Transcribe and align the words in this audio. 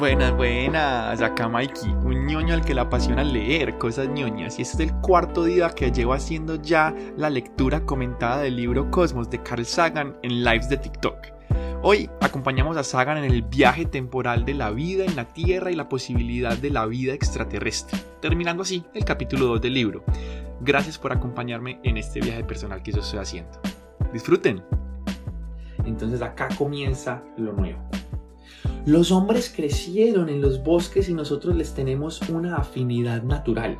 Buenas, 0.00 0.34
buenas. 0.34 1.20
Acá 1.20 1.46
Mikey, 1.46 1.90
un 1.90 2.24
ñoño 2.24 2.54
al 2.54 2.64
que 2.64 2.74
le 2.74 2.80
apasiona 2.80 3.22
leer 3.22 3.76
cosas 3.76 4.08
ñoñas. 4.08 4.58
Y 4.58 4.62
este 4.62 4.82
es 4.82 4.88
el 4.88 4.96
cuarto 5.02 5.44
día 5.44 5.68
que 5.68 5.92
llevo 5.92 6.14
haciendo 6.14 6.54
ya 6.54 6.94
la 7.18 7.28
lectura 7.28 7.84
comentada 7.84 8.38
del 8.38 8.56
libro 8.56 8.90
Cosmos 8.90 9.28
de 9.28 9.42
Carl 9.42 9.66
Sagan 9.66 10.16
en 10.22 10.42
lives 10.42 10.70
de 10.70 10.78
TikTok. 10.78 11.18
Hoy 11.82 12.08
acompañamos 12.22 12.78
a 12.78 12.82
Sagan 12.82 13.18
en 13.18 13.24
el 13.24 13.42
viaje 13.42 13.84
temporal 13.84 14.46
de 14.46 14.54
la 14.54 14.70
vida 14.70 15.04
en 15.04 15.16
la 15.16 15.26
Tierra 15.26 15.70
y 15.70 15.76
la 15.76 15.90
posibilidad 15.90 16.56
de 16.56 16.70
la 16.70 16.86
vida 16.86 17.12
extraterrestre, 17.12 17.98
terminando 18.22 18.62
así 18.62 18.82
el 18.94 19.04
capítulo 19.04 19.48
2 19.48 19.60
del 19.60 19.74
libro. 19.74 20.02
Gracias 20.62 20.96
por 20.96 21.12
acompañarme 21.12 21.78
en 21.82 21.98
este 21.98 22.20
viaje 22.20 22.42
personal 22.42 22.82
que 22.82 22.92
yo 22.92 23.00
estoy 23.00 23.18
haciendo. 23.18 23.60
Disfruten. 24.14 24.62
Entonces 25.84 26.22
acá 26.22 26.48
comienza 26.56 27.22
lo 27.36 27.52
nuevo. 27.52 27.89
Los 28.86 29.12
hombres 29.12 29.52
crecieron 29.54 30.30
en 30.30 30.40
los 30.40 30.64
bosques 30.64 31.10
y 31.10 31.14
nosotros 31.14 31.54
les 31.54 31.74
tenemos 31.74 32.22
una 32.30 32.56
afinidad 32.56 33.22
natural. 33.22 33.78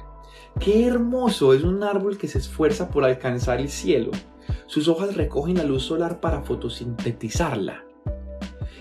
Qué 0.59 0.87
hermoso 0.87 1.55
es 1.55 1.65
un 1.65 1.83
árbol 1.83 2.19
que 2.19 2.29
se 2.29 2.39
esfuerza 2.39 2.91
por 2.91 3.05
alcanzar 3.05 3.61
el 3.61 3.71
cielo. 3.71 4.11
Sus 4.67 4.89
hojas 4.89 5.17
recogen 5.17 5.57
la 5.57 5.65
luz 5.65 5.85
solar 5.85 6.21
para 6.21 6.43
fotosintetizarla. 6.43 7.85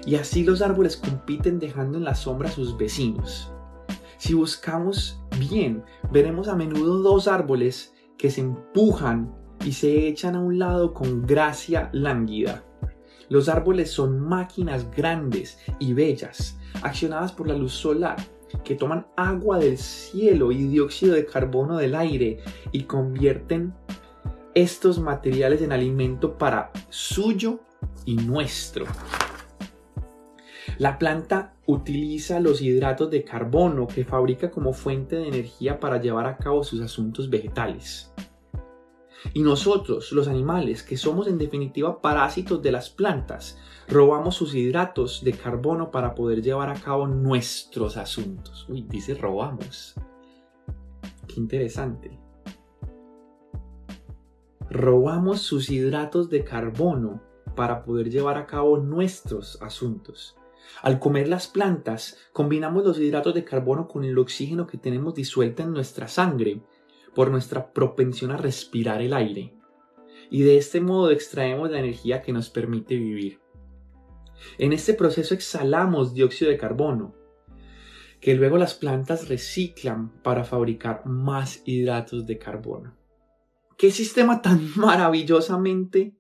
Y 0.06 0.16
así 0.16 0.44
los 0.44 0.62
árboles 0.62 0.98
compiten 0.98 1.58
dejando 1.58 1.98
en 1.98 2.04
la 2.04 2.16
sombra 2.16 2.50
a 2.50 2.52
sus 2.52 2.78
vecinos. 2.78 3.54
Si 4.18 4.34
buscamos 4.34 5.22
bien, 5.50 5.84
veremos 6.12 6.50
a 6.50 6.56
menudo 6.56 7.00
dos 7.00 7.30
árboles 7.30 7.94
que 8.18 8.30
se 8.30 8.42
empujan 8.42 9.34
y 9.64 9.72
se 9.72 10.08
echan 10.08 10.36
a 10.36 10.42
un 10.42 10.60
lado 10.60 10.94
con 10.94 11.26
gracia 11.26 11.90
lánguida. 11.94 12.66
Los 13.30 13.48
árboles 13.48 13.92
son 13.92 14.20
máquinas 14.20 14.90
grandes 14.92 15.60
y 15.80 15.94
bellas, 15.94 16.60
accionadas 16.82 17.32
por 17.32 17.48
la 17.48 17.56
luz 17.56 17.74
solar, 17.74 18.18
que 18.64 18.76
toman 18.76 19.06
agua 19.16 19.60
del 19.60 19.78
cielo 19.78 20.52
y 20.52 20.68
dióxido 20.68 21.14
de 21.14 21.26
carbono 21.26 21.78
del 21.78 21.96
aire 21.96 22.40
y 22.72 22.84
convierten 22.84 23.74
estos 24.56 25.00
materiales 25.00 25.62
en 25.62 25.72
alimento 25.72 26.38
para 26.38 26.72
suyo 26.90 27.60
y 28.06 28.16
nuestro. 28.16 28.86
La 30.80 30.98
planta 30.98 31.54
utiliza 31.66 32.40
los 32.40 32.62
hidratos 32.62 33.12
de 33.12 33.24
carbono 33.24 33.88
que 33.88 34.06
fabrica 34.06 34.50
como 34.50 34.74
fuente 34.74 35.18
de 35.18 35.28
energía 35.28 35.80
para 35.80 36.02
llevar 36.02 36.26
a 36.26 36.38
cabo 36.38 36.64
sus 36.64 36.82
asuntos 36.82 37.30
vegetales. 37.30 38.12
Y 39.34 39.42
nosotros, 39.42 40.12
los 40.12 40.28
animales, 40.28 40.84
que 40.84 40.98
somos 40.98 41.28
en 41.28 41.38
definitiva 41.38 42.02
parásitos 42.02 42.62
de 42.62 42.72
las 42.72 42.90
plantas, 42.90 43.58
robamos 43.88 44.36
sus 44.36 44.56
hidratos 44.56 45.24
de 45.24 45.34
carbono 45.34 45.92
para 45.92 46.16
poder 46.16 46.42
llevar 46.42 46.70
a 46.70 46.80
cabo 46.80 47.08
nuestros 47.08 47.98
asuntos. 47.98 48.68
Uy, 48.70 48.84
dice 48.90 49.16
robamos. 49.16 49.96
Qué 51.28 51.40
interesante. 51.40 52.20
Robamos 54.70 55.42
sus 55.42 55.70
hidratos 55.70 56.30
de 56.30 56.44
carbono 56.44 57.22
para 57.56 57.84
poder 57.84 58.10
llevar 58.10 58.38
a 58.38 58.46
cabo 58.46 58.78
nuestros 58.78 59.62
asuntos. 59.62 60.38
Al 60.82 61.00
comer 61.00 61.28
las 61.28 61.48
plantas, 61.48 62.18
combinamos 62.32 62.86
los 62.86 63.00
hidratos 63.00 63.34
de 63.34 63.44
carbono 63.44 63.88
con 63.88 64.04
el 64.04 64.18
oxígeno 64.18 64.68
que 64.68 64.78
tenemos 64.78 65.16
disuelto 65.16 65.64
en 65.64 65.74
nuestra 65.74 66.08
sangre 66.08 66.62
por 67.20 67.32
nuestra 67.32 67.74
propensión 67.74 68.32
a 68.32 68.38
respirar 68.38 69.02
el 69.02 69.14
aire. 69.14 69.54
Y 70.32 70.44
de 70.44 70.56
este 70.56 70.80
modo 70.80 71.12
extraemos 71.12 71.70
la 71.70 71.80
energía 71.80 72.22
que 72.22 72.32
nos 72.32 72.50
permite 72.50 72.96
vivir. 72.96 73.42
En 74.58 74.72
este 74.72 74.94
proceso 74.94 75.34
exhalamos 75.34 76.14
dióxido 76.14 76.50
de 76.50 76.58
carbono, 76.58 77.14
que 78.22 78.36
luego 78.36 78.58
las 78.58 78.74
plantas 78.74 79.28
reciclan 79.28 80.14
para 80.24 80.46
fabricar 80.46 81.06
más 81.06 81.62
hidratos 81.66 82.26
de 82.26 82.38
carbono. 82.38 82.96
¡Qué 83.78 83.92
sistema 83.92 84.42
tan 84.42 84.72
maravillosamente 84.78 86.16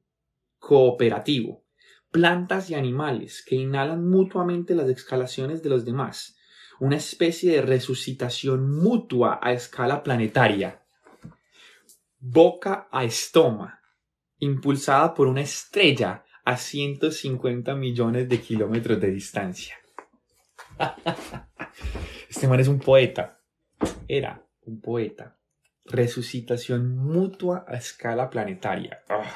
cooperativo! 0.58 1.64
Plantas 2.12 2.70
y 2.72 2.76
animales 2.76 3.42
que 3.48 3.56
inhalan 3.56 4.06
mutuamente 4.06 4.76
las 4.76 4.90
exhalaciones 4.90 5.64
de 5.64 5.70
los 5.70 5.86
demás, 5.86 6.36
una 6.82 6.98
especie 6.98 7.54
de 7.54 7.62
resucitación 7.62 8.70
mutua 8.70 9.40
a 9.42 9.54
escala 9.54 10.04
planetaria. 10.04 10.84
Boca 12.22 12.90
a 12.92 13.06
estoma, 13.06 13.80
impulsada 14.40 15.14
por 15.14 15.28
una 15.28 15.42
estrella 15.42 16.26
a 16.44 16.58
150 16.58 17.76
millones 17.76 18.28
de 18.28 18.42
kilómetros 18.42 19.00
de 19.00 19.12
distancia. 19.12 19.76
Este 22.30 22.48
man 22.48 22.60
es 22.60 22.68
un 22.68 22.80
poeta. 22.80 23.42
Era 24.08 24.46
un 24.62 24.82
poeta. 24.82 25.40
Resucitación 25.86 26.96
mutua 26.96 27.66
a 27.68 27.76
escala 27.76 28.30
planetaria. 28.30 29.00
Ah. 29.10 29.34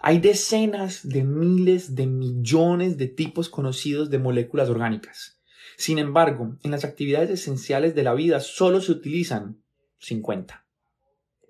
Hay 0.00 0.18
decenas 0.18 1.08
de 1.08 1.24
miles 1.24 1.94
de 1.94 2.06
millones 2.06 2.96
de 2.96 3.08
tipos 3.08 3.48
conocidos 3.48 4.10
de 4.10 4.18
moléculas 4.18 4.68
orgánicas. 4.68 5.35
Sin 5.76 5.98
embargo, 5.98 6.56
en 6.62 6.70
las 6.70 6.84
actividades 6.84 7.30
esenciales 7.30 7.94
de 7.94 8.02
la 8.02 8.14
vida 8.14 8.40
solo 8.40 8.80
se 8.80 8.92
utilizan 8.92 9.62
50. 9.98 10.64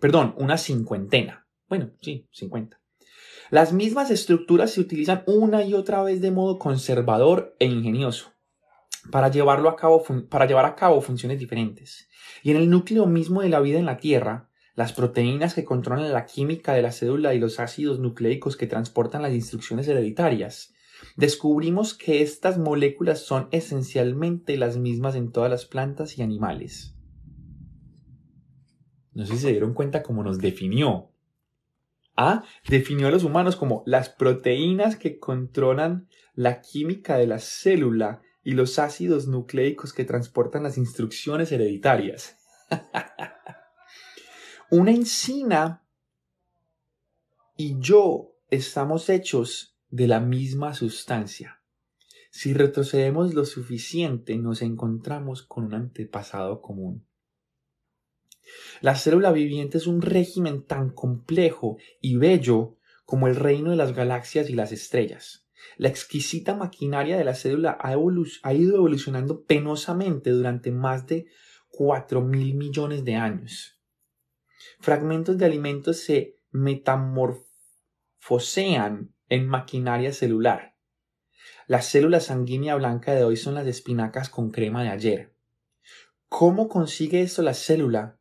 Perdón, 0.00 0.34
una 0.38 0.58
cincuentena. 0.58 1.46
Bueno, 1.68 1.90
sí, 2.00 2.26
50. 2.32 2.80
Las 3.50 3.72
mismas 3.72 4.10
estructuras 4.10 4.72
se 4.72 4.80
utilizan 4.80 5.22
una 5.26 5.62
y 5.62 5.74
otra 5.74 6.02
vez 6.02 6.20
de 6.20 6.30
modo 6.30 6.58
conservador 6.58 7.54
e 7.58 7.66
ingenioso 7.66 8.32
para, 9.10 9.28
llevarlo 9.28 9.68
a 9.68 9.76
cabo, 9.76 10.02
para 10.28 10.46
llevar 10.46 10.64
a 10.64 10.74
cabo 10.74 11.00
funciones 11.00 11.38
diferentes. 11.38 12.08
Y 12.42 12.50
en 12.50 12.56
el 12.56 12.70
núcleo 12.70 13.06
mismo 13.06 13.42
de 13.42 13.48
la 13.48 13.60
vida 13.60 13.78
en 13.78 13.86
la 13.86 13.98
Tierra, 13.98 14.48
las 14.74 14.92
proteínas 14.92 15.54
que 15.54 15.64
controlan 15.64 16.12
la 16.12 16.26
química 16.26 16.74
de 16.74 16.82
la 16.82 16.92
cédula 16.92 17.34
y 17.34 17.38
los 17.38 17.60
ácidos 17.60 17.98
nucleicos 17.98 18.56
que 18.56 18.66
transportan 18.66 19.22
las 19.22 19.32
instrucciones 19.32 19.88
hereditarias, 19.88 20.74
descubrimos 21.16 21.94
que 21.94 22.22
estas 22.22 22.58
moléculas 22.58 23.20
son 23.20 23.48
esencialmente 23.50 24.56
las 24.56 24.76
mismas 24.76 25.14
en 25.14 25.32
todas 25.32 25.50
las 25.50 25.66
plantas 25.66 26.18
y 26.18 26.22
animales. 26.22 26.94
No 29.12 29.24
sé 29.24 29.34
si 29.34 29.40
se 29.40 29.50
dieron 29.50 29.72
cuenta 29.72 30.02
cómo 30.02 30.22
nos 30.22 30.38
definió. 30.38 31.10
Ah, 32.16 32.44
definió 32.68 33.08
a 33.08 33.10
los 33.10 33.24
humanos 33.24 33.56
como 33.56 33.82
las 33.86 34.08
proteínas 34.08 34.96
que 34.96 35.18
controlan 35.18 36.08
la 36.34 36.60
química 36.60 37.16
de 37.16 37.26
la 37.26 37.38
célula 37.38 38.22
y 38.42 38.52
los 38.52 38.78
ácidos 38.78 39.26
nucleicos 39.26 39.92
que 39.92 40.04
transportan 40.04 40.62
las 40.62 40.78
instrucciones 40.78 41.52
hereditarias. 41.52 42.38
Una 44.70 44.92
encina 44.92 45.86
y 47.56 47.78
yo 47.80 48.34
estamos 48.50 49.08
hechos 49.08 49.75
de 49.90 50.08
la 50.08 50.20
misma 50.20 50.74
sustancia. 50.74 51.62
Si 52.30 52.52
retrocedemos 52.52 53.34
lo 53.34 53.44
suficiente, 53.44 54.36
nos 54.36 54.62
encontramos 54.62 55.42
con 55.42 55.64
un 55.64 55.74
antepasado 55.74 56.60
común. 56.60 57.06
La 58.80 58.94
célula 58.94 59.32
viviente 59.32 59.78
es 59.78 59.86
un 59.86 60.02
régimen 60.02 60.64
tan 60.64 60.90
complejo 60.90 61.78
y 62.00 62.16
bello 62.16 62.76
como 63.04 63.28
el 63.28 63.36
reino 63.36 63.70
de 63.70 63.76
las 63.76 63.94
galaxias 63.94 64.50
y 64.50 64.54
las 64.54 64.72
estrellas. 64.72 65.46
La 65.78 65.88
exquisita 65.88 66.54
maquinaria 66.54 67.16
de 67.16 67.24
la 67.24 67.34
célula 67.34 67.76
ha, 67.80 68.54
ido 68.54 68.76
evolucionando 68.76 69.44
penosamente 69.44 70.30
durante 70.30 70.70
más 70.70 71.06
de 71.06 71.26
cuatro 71.68 72.22
mil 72.22 72.54
millones 72.54 73.04
de 73.04 73.16
años 73.16 73.76
fragmentos 74.80 75.38
de 75.38 75.46
alimentos 75.46 75.98
se 75.98 76.40
metamorfosean 76.50 79.14
en 79.28 79.46
maquinaria 79.46 80.12
celular. 80.12 80.76
La 81.66 81.82
célula 81.82 82.20
sanguínea 82.20 82.74
blanca 82.76 83.14
de 83.14 83.24
hoy 83.24 83.36
son 83.36 83.54
las 83.54 83.66
espinacas 83.66 84.28
con 84.28 84.50
crema 84.50 84.82
de 84.82 84.90
ayer. 84.90 85.34
¿Cómo 86.28 86.68
consigue 86.68 87.22
esto 87.22 87.42
la 87.42 87.54
célula? 87.54 88.18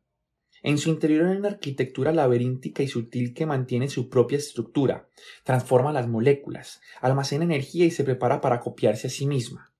En 0.62 0.78
su 0.78 0.90
interior 0.90 1.26
hay 1.26 1.36
una 1.36 1.48
arquitectura 1.48 2.12
laberíntica 2.12 2.82
y 2.82 2.88
sutil 2.88 3.34
que 3.34 3.46
mantiene 3.46 3.88
su 3.88 4.08
propia 4.08 4.38
estructura, 4.38 5.08
transforma 5.44 5.92
las 5.92 6.08
moléculas, 6.08 6.80
almacena 7.00 7.44
energía 7.44 7.84
y 7.84 7.90
se 7.90 8.04
prepara 8.04 8.40
para 8.40 8.60
copiarse 8.60 9.06
a 9.06 9.10
sí 9.10 9.26
misma. 9.26 9.72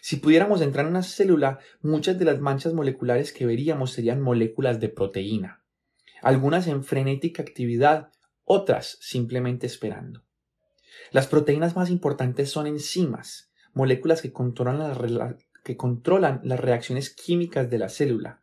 Si 0.00 0.16
pudiéramos 0.16 0.62
entrar 0.62 0.86
en 0.86 0.92
una 0.92 1.02
célula, 1.02 1.58
muchas 1.80 2.18
de 2.18 2.24
las 2.24 2.40
manchas 2.40 2.72
moleculares 2.72 3.32
que 3.32 3.46
veríamos 3.46 3.92
serían 3.92 4.20
moléculas 4.20 4.80
de 4.80 4.88
proteína 4.88 5.62
algunas 6.22 6.68
en 6.68 6.84
frenética 6.84 7.42
actividad, 7.42 8.10
otras 8.44 8.96
simplemente 9.00 9.66
esperando. 9.66 10.24
Las 11.10 11.26
proteínas 11.26 11.76
más 11.76 11.90
importantes 11.90 12.50
son 12.50 12.66
enzimas, 12.66 13.50
moléculas 13.74 14.22
que 14.22 14.32
controlan, 14.32 15.38
que 15.64 15.76
controlan 15.76 16.40
las 16.44 16.60
reacciones 16.60 17.10
químicas 17.10 17.70
de 17.70 17.78
la 17.78 17.88
célula. 17.88 18.42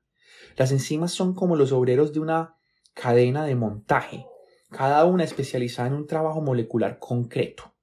Las 0.56 0.72
enzimas 0.72 1.12
son 1.12 1.34
como 1.34 1.56
los 1.56 1.72
obreros 1.72 2.14
de 2.14 2.20
una 2.20 2.56
cadena 2.94 3.46
de 3.46 3.56
montaje, 3.56 4.26
cada 4.70 5.06
una 5.06 5.24
especializada 5.24 5.88
en 5.88 5.96
un 5.96 6.08
trabajo 6.08 6.42
molecular 6.42 7.00
concreto. 7.00 7.74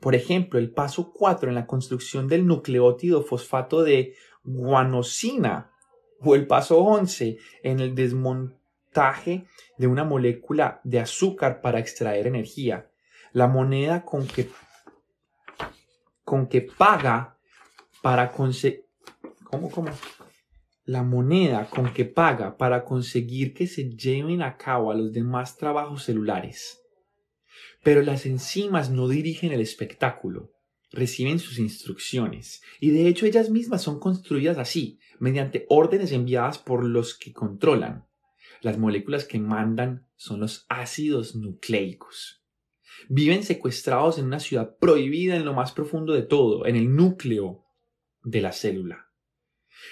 Por 0.00 0.14
ejemplo, 0.14 0.58
el 0.58 0.70
paso 0.70 1.12
4 1.12 1.48
en 1.48 1.54
la 1.54 1.66
construcción 1.66 2.28
del 2.28 2.46
nucleótido 2.46 3.22
fosfato 3.22 3.82
de 3.82 4.14
guanosina 4.44 5.72
o 6.20 6.34
el 6.34 6.46
paso 6.46 6.78
11 6.78 7.38
en 7.62 7.80
el 7.80 7.94
desmontaje 7.94 9.46
de 9.78 9.86
una 9.86 10.04
molécula 10.04 10.80
de 10.84 11.00
azúcar 11.00 11.60
para 11.60 11.78
extraer 11.78 12.26
energía. 12.26 12.90
La 13.36 13.48
moneda 13.48 14.02
con 14.02 14.26
que, 14.26 14.48
con 16.24 16.46
que 16.46 16.62
paga 16.62 17.36
para 18.00 18.32
conseguir... 18.32 18.86
¿Cómo, 19.44 19.70
cómo? 19.70 19.90
La 20.86 21.02
moneda 21.02 21.68
con 21.68 21.92
que 21.92 22.06
paga 22.06 22.56
para 22.56 22.82
conseguir 22.82 23.52
que 23.52 23.66
se 23.66 23.90
lleven 23.90 24.40
a 24.40 24.56
cabo 24.56 24.94
los 24.94 25.12
demás 25.12 25.58
trabajos 25.58 26.04
celulares. 26.04 26.80
Pero 27.82 28.00
las 28.00 28.24
enzimas 28.24 28.88
no 28.88 29.06
dirigen 29.06 29.52
el 29.52 29.60
espectáculo, 29.60 30.54
reciben 30.90 31.38
sus 31.38 31.58
instrucciones, 31.58 32.62
y 32.80 32.88
de 32.88 33.06
hecho 33.06 33.26
ellas 33.26 33.50
mismas 33.50 33.82
son 33.82 34.00
construidas 34.00 34.56
así, 34.56 34.98
mediante 35.18 35.66
órdenes 35.68 36.10
enviadas 36.12 36.56
por 36.56 36.82
los 36.82 37.14
que 37.14 37.34
controlan. 37.34 38.06
Las 38.62 38.78
moléculas 38.78 39.26
que 39.26 39.38
mandan 39.38 40.06
son 40.16 40.40
los 40.40 40.64
ácidos 40.70 41.36
nucleicos. 41.36 42.45
Viven 43.08 43.42
secuestrados 43.42 44.18
en 44.18 44.26
una 44.26 44.40
ciudad 44.40 44.76
prohibida 44.78 45.36
en 45.36 45.44
lo 45.44 45.54
más 45.54 45.72
profundo 45.72 46.12
de 46.12 46.22
todo, 46.22 46.66
en 46.66 46.76
el 46.76 46.94
núcleo 46.94 47.64
de 48.22 48.40
la 48.40 48.52
célula. 48.52 49.10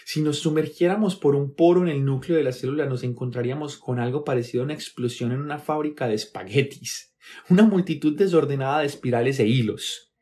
Si 0.05 0.23
nos 0.23 0.39
sumergiéramos 0.39 1.17
por 1.17 1.35
un 1.35 1.55
poro 1.55 1.83
en 1.83 1.89
el 1.89 2.05
núcleo 2.05 2.37
de 2.37 2.45
la 2.45 2.53
célula, 2.53 2.87
nos 2.87 3.05
encontraríamos 3.05 3.77
con 3.77 4.01
algo 4.01 4.25
parecido 4.25 4.63
a 4.63 4.65
una 4.65 4.75
explosión 4.75 5.33
en 5.33 5.41
una 5.41 5.59
fábrica 5.59 6.09
de 6.09 6.15
espaguetis, 6.15 7.15
una 7.49 7.65
multitud 7.65 8.17
desordenada 8.17 8.81
de 8.81 8.87
espirales 8.87 9.39
e 9.41 9.47
hilos 9.47 10.15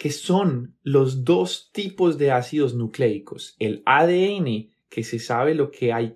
que 0.00 0.10
son 0.10 0.78
los 0.82 1.24
dos 1.24 1.68
tipos 1.74 2.16
de 2.16 2.30
ácidos 2.30 2.74
nucleicos, 2.74 3.54
el 3.58 3.82
ADN 3.84 4.70
que 4.88 5.04
se 5.04 5.18
sabe 5.18 5.54
lo 5.54 5.70
que 5.70 5.92
hay 5.92 6.14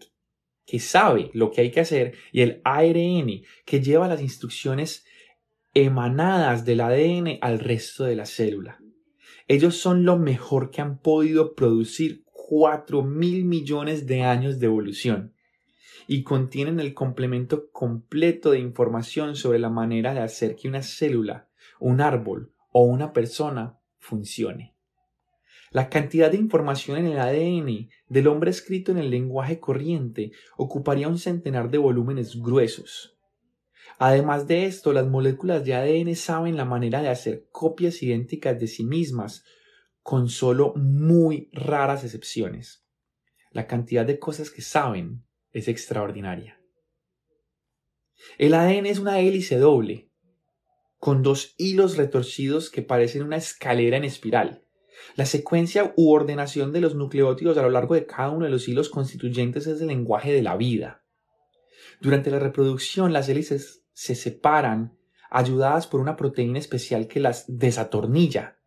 que 0.65 0.81
sabe 0.81 1.31
lo 1.35 1.51
que 1.51 1.61
hay 1.61 1.71
que 1.71 1.81
hacer 1.81 2.15
y 2.33 2.41
el 2.41 2.63
ARN 2.65 3.43
que 3.67 3.83
lleva 3.83 4.09
las 4.09 4.23
instrucciones 4.23 5.05
emanadas 5.75 6.65
del 6.65 6.81
ADN 6.81 7.39
al 7.41 7.59
resto 7.59 8.05
de 8.05 8.17
la 8.17 8.27
célula. 8.27 8.81
Ellos 9.49 9.77
son 9.77 10.05
lo 10.05 10.19
mejor 10.19 10.71
que 10.71 10.81
han 10.81 10.99
podido 10.99 11.55
producir 11.55 12.25
4 12.33 13.03
mil 13.03 13.45
millones 13.45 14.07
de 14.07 14.23
años 14.23 14.61
de 14.61 14.67
evolución 14.67 15.35
y 16.07 16.23
contienen 16.23 16.81
el 16.81 16.95
complemento 16.95 17.71
completo 17.73 18.53
de 18.53 18.61
información 18.61 19.37
sobre 19.37 19.59
la 19.59 19.71
manera 19.71 20.15
de 20.15 20.21
hacer 20.21 20.55
que 20.55 20.69
una 20.69 20.83
célula, 20.83 21.49
un 21.81 22.01
árbol 22.01 22.53
o 22.71 22.85
una 22.85 23.13
persona 23.13 23.79
funcione. 23.99 24.75
La 25.71 25.89
cantidad 25.89 26.31
de 26.31 26.37
información 26.37 26.99
en 26.99 27.07
el 27.07 27.19
ADN 27.19 27.89
del 28.09 28.29
hombre 28.29 28.51
escrito 28.51 28.93
en 28.93 28.99
el 28.99 29.11
lenguaje 29.11 29.59
corriente 29.59 30.31
ocuparía 30.57 31.09
un 31.09 31.19
centenar 31.19 31.71
de 31.71 31.79
volúmenes 31.79 32.41
gruesos. 32.41 33.14
Además 33.99 34.47
de 34.49 34.67
esto, 34.67 34.93
las 34.93 35.07
moléculas 35.07 35.65
de 35.65 35.75
ADN 35.75 36.17
saben 36.17 36.57
la 36.57 36.65
manera 36.65 37.01
de 37.01 37.09
hacer 37.09 37.49
copias 37.51 38.03
idénticas 38.03 38.59
de 38.59 38.67
sí 38.67 38.85
mismas, 38.85 39.45
con 40.03 40.29
solo 40.29 40.75
muy 40.75 41.49
raras 41.53 42.05
excepciones. 42.05 42.85
La 43.51 43.67
cantidad 43.67 44.05
de 44.05 44.19
cosas 44.19 44.51
que 44.51 44.63
saben 44.63 45.25
es 45.53 45.69
extraordinaria. 45.69 46.61
El 48.39 48.55
ADN 48.55 48.87
es 48.87 48.99
una 48.99 49.21
hélice 49.21 49.59
doble, 49.59 50.11
con 50.99 51.23
dos 51.23 51.55
hilos 51.59 51.97
retorcidos 51.97 52.71
que 52.71 52.83
parecen 52.83 53.23
una 53.23 53.37
escalera 53.37 53.97
en 53.97 54.05
espiral. 54.05 54.65
La 55.17 55.27
secuencia 55.27 55.93
u 55.97 56.13
ordenación 56.13 56.73
de 56.73 56.81
los 56.81 56.95
nucleótidos 56.95 57.59
a 57.59 57.63
lo 57.63 57.71
largo 57.71 57.95
de 57.95 58.07
cada 58.07 58.31
uno 58.31 58.47
de 58.47 58.51
los 58.51 58.69
hilos 58.69 58.89
constituyentes 58.89 59.67
es 59.67 59.81
el 59.81 59.89
lenguaje 59.89 60.33
de 60.33 60.43
la 60.43 60.57
vida. 60.57 61.05
Durante 62.01 62.31
la 62.31 62.39
reproducción 62.39 63.13
las 63.13 63.29
hélices 63.29 63.84
se 63.95 64.15
separan 64.15 64.99
ayudadas 65.31 65.87
por 65.87 66.01
una 66.01 66.17
proteína 66.17 66.59
especial 66.59 67.09
que 67.09 67.21
las 67.21 67.45
desatornilla 67.49 68.59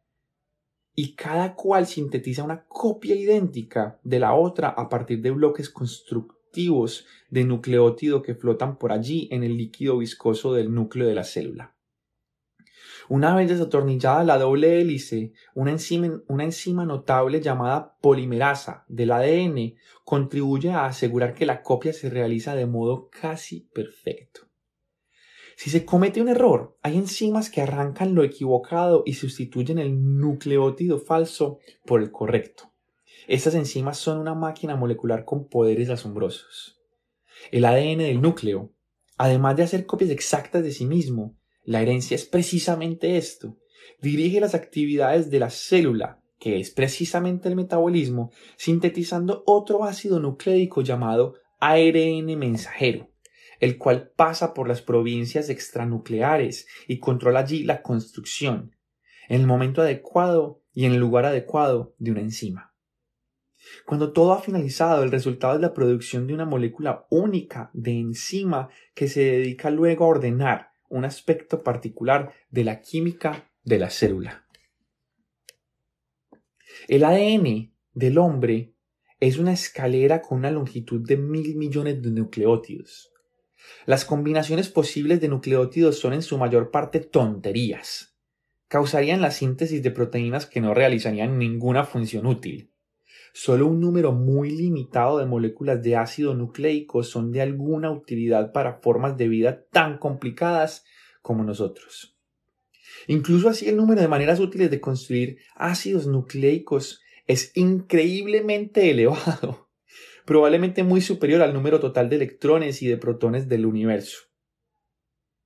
y 0.95 1.13
cada 1.13 1.53
cual 1.53 1.85
sintetiza 1.85 2.43
una 2.43 2.65
copia 2.65 3.13
idéntica 3.13 3.99
de 4.03 4.19
la 4.19 4.33
otra 4.33 4.69
a 4.69 4.89
partir 4.89 5.21
de 5.21 5.29
bloques 5.29 5.69
constructivos 5.69 7.05
de 7.29 7.43
nucleótido 7.43 8.23
que 8.23 8.33
flotan 8.33 8.79
por 8.79 8.91
allí 8.91 9.27
en 9.31 9.43
el 9.43 9.55
líquido 9.55 9.99
viscoso 9.99 10.53
del 10.53 10.73
núcleo 10.73 11.07
de 11.07 11.13
la 11.13 11.23
célula. 11.23 11.75
Una 13.09 13.35
vez 13.35 13.47
desatornillada 13.47 14.23
la 14.23 14.37
doble 14.37 14.81
hélice, 14.81 15.33
una 15.53 15.71
enzima, 15.71 16.85
notable 16.85 17.41
llamada 17.41 17.95
polimerasa 18.01 18.83
del 18.87 19.11
ADN 19.11 19.75
contribuye 20.03 20.71
a 20.71 20.87
asegurar 20.87 21.33
que 21.33 21.45
la 21.45 21.61
copia 21.61 21.93
se 21.93 22.09
realiza 22.09 22.55
de 22.55 22.65
modo 22.65 23.09
casi 23.09 23.61
perfecto. 23.73 24.46
Si 25.57 25.71
se 25.71 25.85
comete 25.85 26.21
un 26.21 26.29
error, 26.29 26.77
hay 26.83 26.97
enzimas 26.97 27.49
que 27.49 27.61
arrancan 27.61 28.13
lo 28.13 28.23
equivocado 28.23 29.01
y 29.07 29.15
sustituyen 29.15 29.79
el 29.79 30.19
nucleótido 30.19 30.99
falso 30.99 31.57
por 31.83 31.99
el 31.99 32.11
correcto. 32.11 32.71
Estas 33.27 33.55
enzimas 33.55 33.97
son 33.97 34.19
una 34.19 34.35
máquina 34.35 34.75
molecular 34.75 35.25
con 35.25 35.49
poderes 35.49 35.89
asombrosos. 35.89 36.79
El 37.49 37.65
ADN 37.65 37.97
del 37.97 38.21
núcleo, 38.21 38.71
además 39.17 39.57
de 39.57 39.63
hacer 39.63 39.87
copias 39.87 40.11
exactas 40.11 40.61
de 40.61 40.71
sí 40.71 40.85
mismo, 40.85 41.35
la 41.63 41.81
herencia 41.81 42.13
es 42.13 42.25
precisamente 42.25 43.17
esto. 43.17 43.57
Dirige 43.99 44.39
las 44.39 44.53
actividades 44.53 45.31
de 45.31 45.39
la 45.39 45.49
célula, 45.49 46.21
que 46.37 46.59
es 46.59 46.69
precisamente 46.69 47.49
el 47.49 47.55
metabolismo, 47.55 48.31
sintetizando 48.57 49.41
otro 49.47 49.85
ácido 49.85 50.19
nucleico 50.19 50.83
llamado 50.83 51.33
ARN 51.59 52.37
mensajero, 52.37 53.09
el 53.59 53.77
cual 53.77 54.11
pasa 54.15 54.53
por 54.53 54.67
las 54.67 54.81
provincias 54.81 55.49
extranucleares 55.49 56.67
y 56.87 56.99
controla 56.99 57.39
allí 57.39 57.63
la 57.63 57.81
construcción, 57.81 58.75
en 59.29 59.41
el 59.41 59.47
momento 59.47 59.81
adecuado 59.81 60.61
y 60.73 60.85
en 60.85 60.93
el 60.93 60.99
lugar 60.99 61.25
adecuado 61.25 61.95
de 61.97 62.11
una 62.11 62.21
enzima. 62.21 62.73
Cuando 63.85 64.13
todo 64.13 64.33
ha 64.33 64.41
finalizado, 64.41 65.03
el 65.03 65.11
resultado 65.11 65.55
es 65.55 65.61
la 65.61 65.73
producción 65.73 66.27
de 66.27 66.33
una 66.33 66.45
molécula 66.45 67.05
única 67.09 67.69
de 67.73 67.91
enzima 67.91 68.69
que 68.93 69.07
se 69.07 69.21
dedica 69.21 69.69
luego 69.69 70.05
a 70.05 70.09
ordenar 70.09 70.71
un 70.89 71.05
aspecto 71.05 71.63
particular 71.63 72.33
de 72.49 72.63
la 72.63 72.81
química 72.81 73.51
de 73.63 73.79
la 73.79 73.89
célula. 73.89 74.45
El 76.87 77.03
ADN 77.03 77.73
del 77.93 78.17
hombre 78.17 78.73
es 79.19 79.37
una 79.37 79.51
escalera 79.51 80.21
con 80.21 80.37
una 80.37 80.51
longitud 80.51 81.05
de 81.05 81.17
mil 81.17 81.55
millones 81.55 82.01
de 82.01 82.11
nucleótidos. 82.11 83.11
Las 83.85 84.05
combinaciones 84.05 84.69
posibles 84.69 85.21
de 85.21 85.29
nucleótidos 85.29 85.99
son 85.99 86.13
en 86.13 86.21
su 86.21 86.37
mayor 86.37 86.71
parte 86.71 86.99
tonterías. 86.99 88.15
Causarían 88.67 89.21
la 89.21 89.31
síntesis 89.31 89.81
de 89.81 89.91
proteínas 89.91 90.45
que 90.45 90.61
no 90.61 90.73
realizarían 90.73 91.37
ninguna 91.37 91.85
función 91.85 92.25
útil. 92.25 92.71
Solo 93.33 93.67
un 93.67 93.79
número 93.79 94.11
muy 94.11 94.49
limitado 94.49 95.19
de 95.19 95.25
moléculas 95.25 95.81
de 95.83 95.95
ácido 95.95 96.33
nucleico 96.33 97.03
son 97.03 97.31
de 97.31 97.41
alguna 97.41 97.91
utilidad 97.91 98.51
para 98.51 98.79
formas 98.81 99.15
de 99.15 99.27
vida 99.27 99.65
tan 99.71 99.99
complicadas 99.99 100.85
como 101.21 101.43
nosotros. 101.43 102.17
Incluso 103.05 103.47
así 103.49 103.69
el 103.69 103.77
número 103.77 104.01
de 104.01 104.07
maneras 104.07 104.39
útiles 104.39 104.71
de 104.71 104.81
construir 104.81 105.37
ácidos 105.55 106.07
nucleicos 106.07 107.01
es 107.27 107.51
increíblemente 107.55 108.89
elevado, 108.89 109.66
probablemente 110.27 110.83
muy 110.83 111.01
superior 111.01 111.41
al 111.41 111.55
número 111.55 111.79
total 111.79 112.07
de 112.07 112.17
electrones 112.17 112.83
y 112.83 112.87
de 112.87 112.97
protones 112.97 113.49
del 113.49 113.65
universo. 113.65 114.19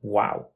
¡Wow! 0.02 0.48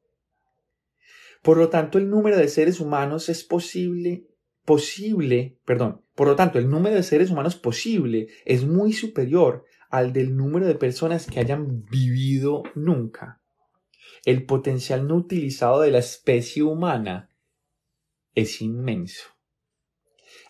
Por 1.41 1.57
lo 1.57 1.69
tanto, 1.69 1.97
el 1.97 2.09
número 2.09 2.35
de 2.35 2.49
seres 2.49 2.81
humanos 2.81 3.29
es 3.29 3.45
posible 3.45 4.27
posible, 4.65 5.59
perdón, 5.63 6.01
por 6.15 6.27
lo 6.27 6.35
tanto, 6.35 6.59
el 6.59 6.69
número 6.69 6.95
de 6.95 7.03
seres 7.03 7.29
humanos 7.29 7.55
posible 7.55 8.27
es 8.45 8.65
muy 8.65 8.93
superior 8.93 9.65
al 9.89 10.11
del 10.11 10.35
número 10.35 10.65
de 10.65 10.75
personas 10.75 11.27
que 11.27 11.39
hayan 11.39 11.85
vivido 11.85 12.63
nunca. 12.73 13.41
El 14.25 14.45
potencial 14.45 15.07
no 15.07 15.15
utilizado 15.15 15.81
de 15.81 15.91
la 15.91 15.99
especie 15.99 16.63
humana 16.63 17.29
es 18.33 18.61
inmenso. 18.61 19.29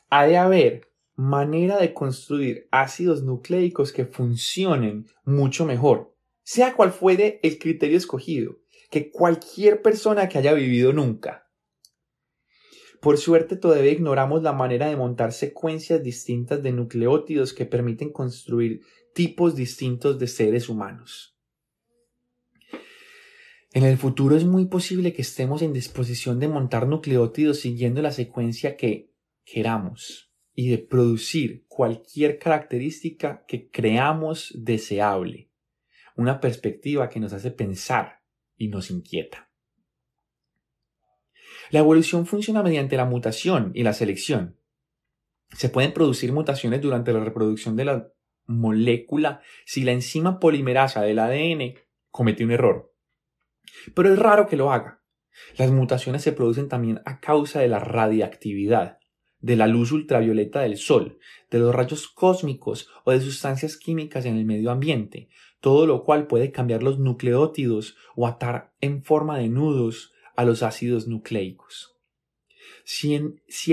Ha 0.09 0.25
de 0.27 0.37
haber 0.37 0.87
manera 1.15 1.77
de 1.77 1.93
construir 1.93 2.67
ácidos 2.71 3.23
nucleicos 3.23 3.91
que 3.93 4.05
funcionen 4.05 5.07
mucho 5.23 5.65
mejor, 5.65 6.13
sea 6.43 6.75
cual 6.75 6.91
fuere 6.91 7.39
el 7.41 7.57
criterio 7.57 7.97
escogido, 7.97 8.59
que 8.89 9.11
cualquier 9.11 9.81
persona 9.81 10.27
que 10.27 10.37
haya 10.37 10.53
vivido 10.53 10.93
nunca. 10.93 11.49
Por 13.01 13.17
suerte 13.17 13.55
todavía 13.55 13.91
ignoramos 13.91 14.43
la 14.43 14.51
manera 14.51 14.87
de 14.87 14.95
montar 14.95 15.31
secuencias 15.31 16.03
distintas 16.03 16.61
de 16.63 16.71
nucleótidos 16.71 17.53
que 17.53 17.65
permiten 17.65 18.11
construir 18.11 18.81
tipos 19.13 19.55
distintos 19.55 20.19
de 20.19 20.27
seres 20.27 20.69
humanos. 20.69 21.37
En 23.71 23.83
el 23.83 23.97
futuro 23.97 24.35
es 24.35 24.45
muy 24.45 24.65
posible 24.65 25.13
que 25.13 25.21
estemos 25.21 25.61
en 25.61 25.73
disposición 25.73 26.39
de 26.39 26.47
montar 26.47 26.87
nucleótidos 26.87 27.59
siguiendo 27.59 28.01
la 28.01 28.11
secuencia 28.11 28.77
que 28.77 29.11
queramos 29.43 30.34
y 30.55 30.69
de 30.69 30.77
producir 30.77 31.65
cualquier 31.67 32.39
característica 32.39 33.45
que 33.45 33.69
creamos 33.69 34.53
deseable, 34.55 35.51
una 36.15 36.39
perspectiva 36.39 37.09
que 37.09 37.19
nos 37.19 37.33
hace 37.33 37.51
pensar 37.51 38.21
y 38.57 38.69
nos 38.69 38.89
inquieta. 38.89 39.49
La 41.71 41.79
evolución 41.79 42.25
funciona 42.25 42.63
mediante 42.63 42.95
la 42.95 43.05
mutación 43.05 43.71
y 43.73 43.83
la 43.83 43.93
selección. 43.93 44.57
Se 45.53 45.69
pueden 45.69 45.93
producir 45.93 46.31
mutaciones 46.31 46.81
durante 46.81 47.11
la 47.11 47.23
reproducción 47.23 47.75
de 47.75 47.85
la 47.85 48.11
molécula 48.45 49.41
si 49.65 49.83
la 49.83 49.91
enzima 49.91 50.39
polimerasa 50.39 51.01
del 51.01 51.19
ADN 51.19 51.75
comete 52.11 52.45
un 52.45 52.51
error. 52.51 52.93
Pero 53.93 54.13
es 54.13 54.19
raro 54.19 54.47
que 54.47 54.55
lo 54.55 54.71
haga. 54.71 55.01
Las 55.57 55.71
mutaciones 55.71 56.21
se 56.21 56.31
producen 56.31 56.69
también 56.69 57.01
a 57.05 57.19
causa 57.19 57.59
de 57.59 57.67
la 57.67 57.79
radiactividad, 57.79 58.99
de 59.39 59.55
la 59.55 59.67
luz 59.67 59.91
ultravioleta 59.91 60.61
del 60.61 60.77
sol, 60.77 61.19
de 61.51 61.59
los 61.59 61.73
rayos 61.73 62.07
cósmicos 62.07 62.89
o 63.03 63.11
de 63.11 63.21
sustancias 63.21 63.77
químicas 63.77 64.25
en 64.25 64.37
el 64.37 64.45
medio 64.45 64.71
ambiente, 64.71 65.29
todo 65.61 65.85
lo 65.85 66.03
cual 66.03 66.27
puede 66.27 66.51
cambiar 66.51 66.83
los 66.83 66.99
nucleótidos 66.99 67.95
o 68.15 68.27
atar 68.27 68.73
en 68.81 69.03
forma 69.03 69.37
de 69.37 69.49
nudos 69.49 70.13
a 70.35 70.45
los 70.45 70.63
ácidos 70.63 71.07
nucleicos. 71.07 71.95
Si, 72.83 73.15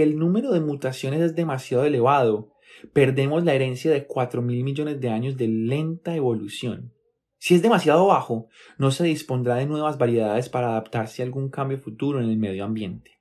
el 0.00 0.18
número 0.18 0.52
de 0.52 0.60
mutaciones 0.60 1.20
es 1.20 1.34
demasiado 1.34 1.84
elevado, 1.84 2.54
perdemos 2.92 3.44
la 3.44 3.54
herencia 3.54 3.90
de 3.90 4.06
4 4.06 4.40
mil 4.40 4.64
millones 4.64 5.00
de 5.00 5.10
años 5.10 5.36
de 5.36 5.48
lenta 5.48 6.16
evolución. 6.16 6.94
Si 7.38 7.54
es 7.54 7.62
demasiado 7.62 8.06
bajo, 8.06 8.48
no 8.78 8.90
se 8.90 9.04
dispondrá 9.04 9.56
de 9.56 9.66
nuevas 9.66 9.98
variedades 9.98 10.48
para 10.48 10.68
adaptarse 10.68 11.22
a 11.22 11.26
algún 11.26 11.50
cambio 11.50 11.78
futuro 11.78 12.20
en 12.20 12.30
el 12.30 12.38
medio 12.38 12.64
ambiente. 12.64 13.18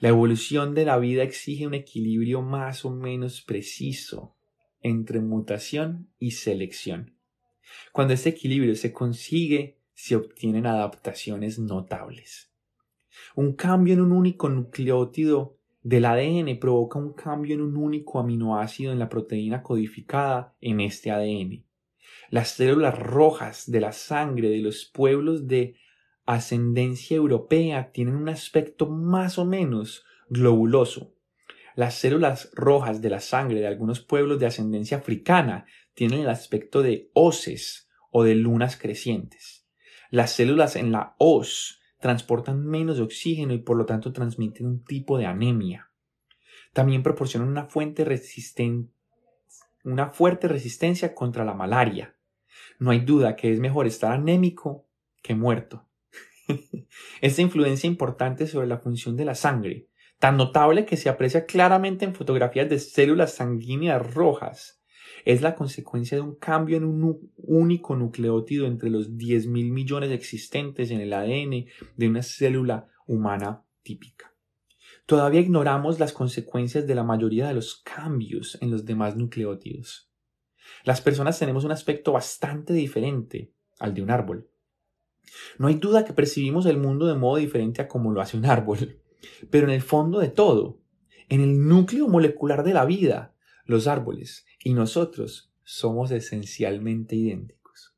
La 0.00 0.08
evolución 0.08 0.74
de 0.74 0.84
la 0.84 0.98
vida 0.98 1.22
exige 1.22 1.66
un 1.66 1.74
equilibrio 1.74 2.42
más 2.42 2.84
o 2.84 2.90
menos 2.90 3.42
preciso 3.42 4.36
entre 4.80 5.20
mutación 5.20 6.10
y 6.18 6.32
selección. 6.32 7.14
Cuando 7.92 8.14
este 8.14 8.30
equilibrio 8.30 8.74
se 8.76 8.92
consigue, 8.92 9.78
se 9.94 10.16
obtienen 10.16 10.66
adaptaciones 10.66 11.58
notables. 11.58 12.52
Un 13.34 13.54
cambio 13.54 13.94
en 13.94 14.02
un 14.02 14.12
único 14.12 14.48
nucleótido 14.48 15.58
del 15.82 16.04
ADN 16.04 16.58
provoca 16.58 16.98
un 16.98 17.12
cambio 17.12 17.54
en 17.54 17.62
un 17.62 17.76
único 17.76 18.18
aminoácido 18.18 18.92
en 18.92 18.98
la 18.98 19.08
proteína 19.08 19.62
codificada 19.62 20.56
en 20.60 20.80
este 20.80 21.10
ADN. 21.10 21.64
Las 22.30 22.50
células 22.50 22.98
rojas 22.98 23.70
de 23.70 23.80
la 23.80 23.92
sangre 23.92 24.50
de 24.50 24.58
los 24.58 24.84
pueblos 24.84 25.46
de 25.46 25.76
ascendencia 26.26 27.16
europea 27.16 27.92
tienen 27.92 28.16
un 28.16 28.28
aspecto 28.28 28.88
más 28.88 29.38
o 29.38 29.44
menos 29.44 30.04
globuloso. 30.28 31.14
Las 31.76 31.94
células 31.94 32.50
rojas 32.54 33.00
de 33.00 33.10
la 33.10 33.20
sangre 33.20 33.60
de 33.60 33.66
algunos 33.66 34.00
pueblos 34.00 34.38
de 34.40 34.46
ascendencia 34.46 34.98
africana 34.98 35.66
tienen 35.94 36.20
el 36.20 36.28
aspecto 36.28 36.82
de 36.82 37.10
hoces 37.14 37.88
o 38.10 38.24
de 38.24 38.34
lunas 38.34 38.76
crecientes. 38.76 39.66
Las 40.10 40.32
células 40.32 40.76
en 40.76 40.92
la 40.92 41.14
hoz 41.18 41.80
transportan 42.00 42.66
menos 42.66 43.00
oxígeno 43.00 43.54
y 43.54 43.58
por 43.58 43.76
lo 43.76 43.86
tanto 43.86 44.12
transmiten 44.12 44.66
un 44.66 44.84
tipo 44.84 45.18
de 45.18 45.26
anemia. 45.26 45.90
También 46.72 47.02
proporcionan 47.02 47.48
una, 47.48 47.66
fuente 47.66 48.06
una 49.84 50.10
fuerte 50.10 50.48
resistencia 50.48 51.14
contra 51.14 51.44
la 51.44 51.54
malaria. 51.54 52.14
No 52.78 52.90
hay 52.90 53.00
duda 53.00 53.36
que 53.36 53.52
es 53.52 53.60
mejor 53.60 53.86
estar 53.86 54.12
anémico 54.12 54.86
que 55.22 55.34
muerto. 55.34 55.85
Esta 57.20 57.42
influencia 57.42 57.86
importante 57.86 58.46
sobre 58.46 58.66
la 58.66 58.78
función 58.78 59.16
de 59.16 59.24
la 59.24 59.34
sangre, 59.34 59.88
tan 60.18 60.36
notable 60.36 60.86
que 60.86 60.96
se 60.96 61.08
aprecia 61.08 61.46
claramente 61.46 62.04
en 62.04 62.14
fotografías 62.14 62.68
de 62.68 62.78
células 62.78 63.34
sanguíneas 63.34 64.14
rojas, 64.14 64.82
es 65.24 65.42
la 65.42 65.56
consecuencia 65.56 66.16
de 66.16 66.22
un 66.22 66.36
cambio 66.36 66.76
en 66.76 66.84
un 66.84 67.32
único 67.36 67.96
nucleótido 67.96 68.66
entre 68.66 68.90
los 68.90 69.12
10.000 69.12 69.72
millones 69.72 70.10
existentes 70.10 70.90
en 70.90 71.00
el 71.00 71.12
ADN 71.12 71.66
de 71.96 72.08
una 72.08 72.22
célula 72.22 72.88
humana 73.06 73.64
típica. 73.82 74.32
Todavía 75.04 75.40
ignoramos 75.40 75.98
las 76.00 76.12
consecuencias 76.12 76.86
de 76.86 76.94
la 76.94 77.04
mayoría 77.04 77.48
de 77.48 77.54
los 77.54 77.82
cambios 77.82 78.58
en 78.60 78.70
los 78.70 78.84
demás 78.84 79.16
nucleótidos. 79.16 80.10
Las 80.84 81.00
personas 81.00 81.38
tenemos 81.38 81.64
un 81.64 81.72
aspecto 81.72 82.12
bastante 82.12 82.72
diferente 82.72 83.52
al 83.78 83.94
de 83.94 84.02
un 84.02 84.10
árbol. 84.10 84.50
No 85.58 85.68
hay 85.68 85.74
duda 85.74 86.04
que 86.04 86.12
percibimos 86.12 86.66
el 86.66 86.78
mundo 86.78 87.06
de 87.06 87.14
modo 87.14 87.36
diferente 87.36 87.82
a 87.82 87.88
como 87.88 88.12
lo 88.12 88.20
hace 88.20 88.36
un 88.36 88.46
árbol, 88.46 89.00
pero 89.50 89.66
en 89.66 89.72
el 89.72 89.82
fondo 89.82 90.18
de 90.18 90.28
todo, 90.28 90.80
en 91.28 91.40
el 91.40 91.66
núcleo 91.66 92.08
molecular 92.08 92.62
de 92.64 92.74
la 92.74 92.84
vida, 92.84 93.34
los 93.64 93.86
árboles 93.86 94.46
y 94.62 94.74
nosotros 94.74 95.52
somos 95.64 96.10
esencialmente 96.10 97.16
idénticos. 97.16 97.94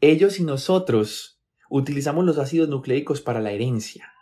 Ellos 0.00 0.40
y 0.40 0.44
nosotros 0.44 1.40
utilizamos 1.70 2.24
los 2.24 2.38
ácidos 2.38 2.68
nucleicos 2.68 3.20
para 3.20 3.40
la 3.40 3.52
herencia. 3.52 4.12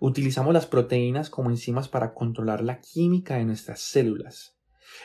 Utilizamos 0.00 0.52
las 0.52 0.66
proteínas 0.66 1.30
como 1.30 1.50
enzimas 1.50 1.88
para 1.88 2.12
controlar 2.12 2.62
la 2.62 2.80
química 2.80 3.36
de 3.36 3.46
nuestras 3.46 3.80
células. 3.80 4.53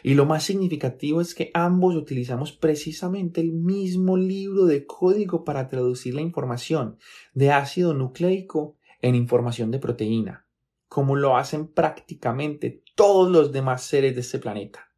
Y 0.04 0.14
lo 0.14 0.26
más 0.26 0.44
significativo 0.44 1.22
es 1.22 1.36
que 1.36 1.52
ambos 1.54 1.96
utilizamos 1.96 2.52
precisamente 2.52 3.42
el 3.42 3.52
mismo 3.52 4.18
libro 4.18 4.66
de 4.66 4.86
código 4.86 5.44
para 5.44 5.68
traducir 5.68 6.16
la 6.16 6.22
información 6.22 6.98
de 7.34 7.52
ácido 7.52 7.94
nucleico 7.94 8.78
en 9.02 9.16
información 9.16 9.72
de 9.72 9.80
proteína, 9.80 10.48
como 10.88 11.16
lo 11.16 11.38
hacen 11.38 11.68
prácticamente 11.68 12.84
todos 12.96 13.30
los 13.30 13.52
demás 13.52 13.84
seres 13.84 14.16
de 14.16 14.22
este 14.22 14.40
planeta. 14.40 14.92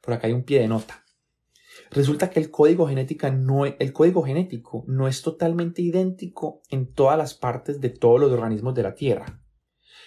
Por 0.00 0.14
acá 0.14 0.26
hay 0.26 0.32
un 0.32 0.44
pie 0.44 0.60
de 0.60 0.68
nota. 0.68 1.04
Resulta 1.90 2.30
que 2.30 2.40
el 2.40 2.50
código, 2.50 2.88
no, 3.32 3.64
el 3.66 3.92
código 3.92 4.22
genético 4.22 4.84
no 4.88 5.06
es 5.06 5.22
totalmente 5.22 5.80
idéntico 5.82 6.62
en 6.70 6.92
todas 6.92 7.16
las 7.16 7.34
partes 7.34 7.80
de 7.80 7.90
todos 7.90 8.20
los 8.20 8.32
organismos 8.32 8.74
de 8.74 8.82
la 8.82 8.94
Tierra. 8.94 9.40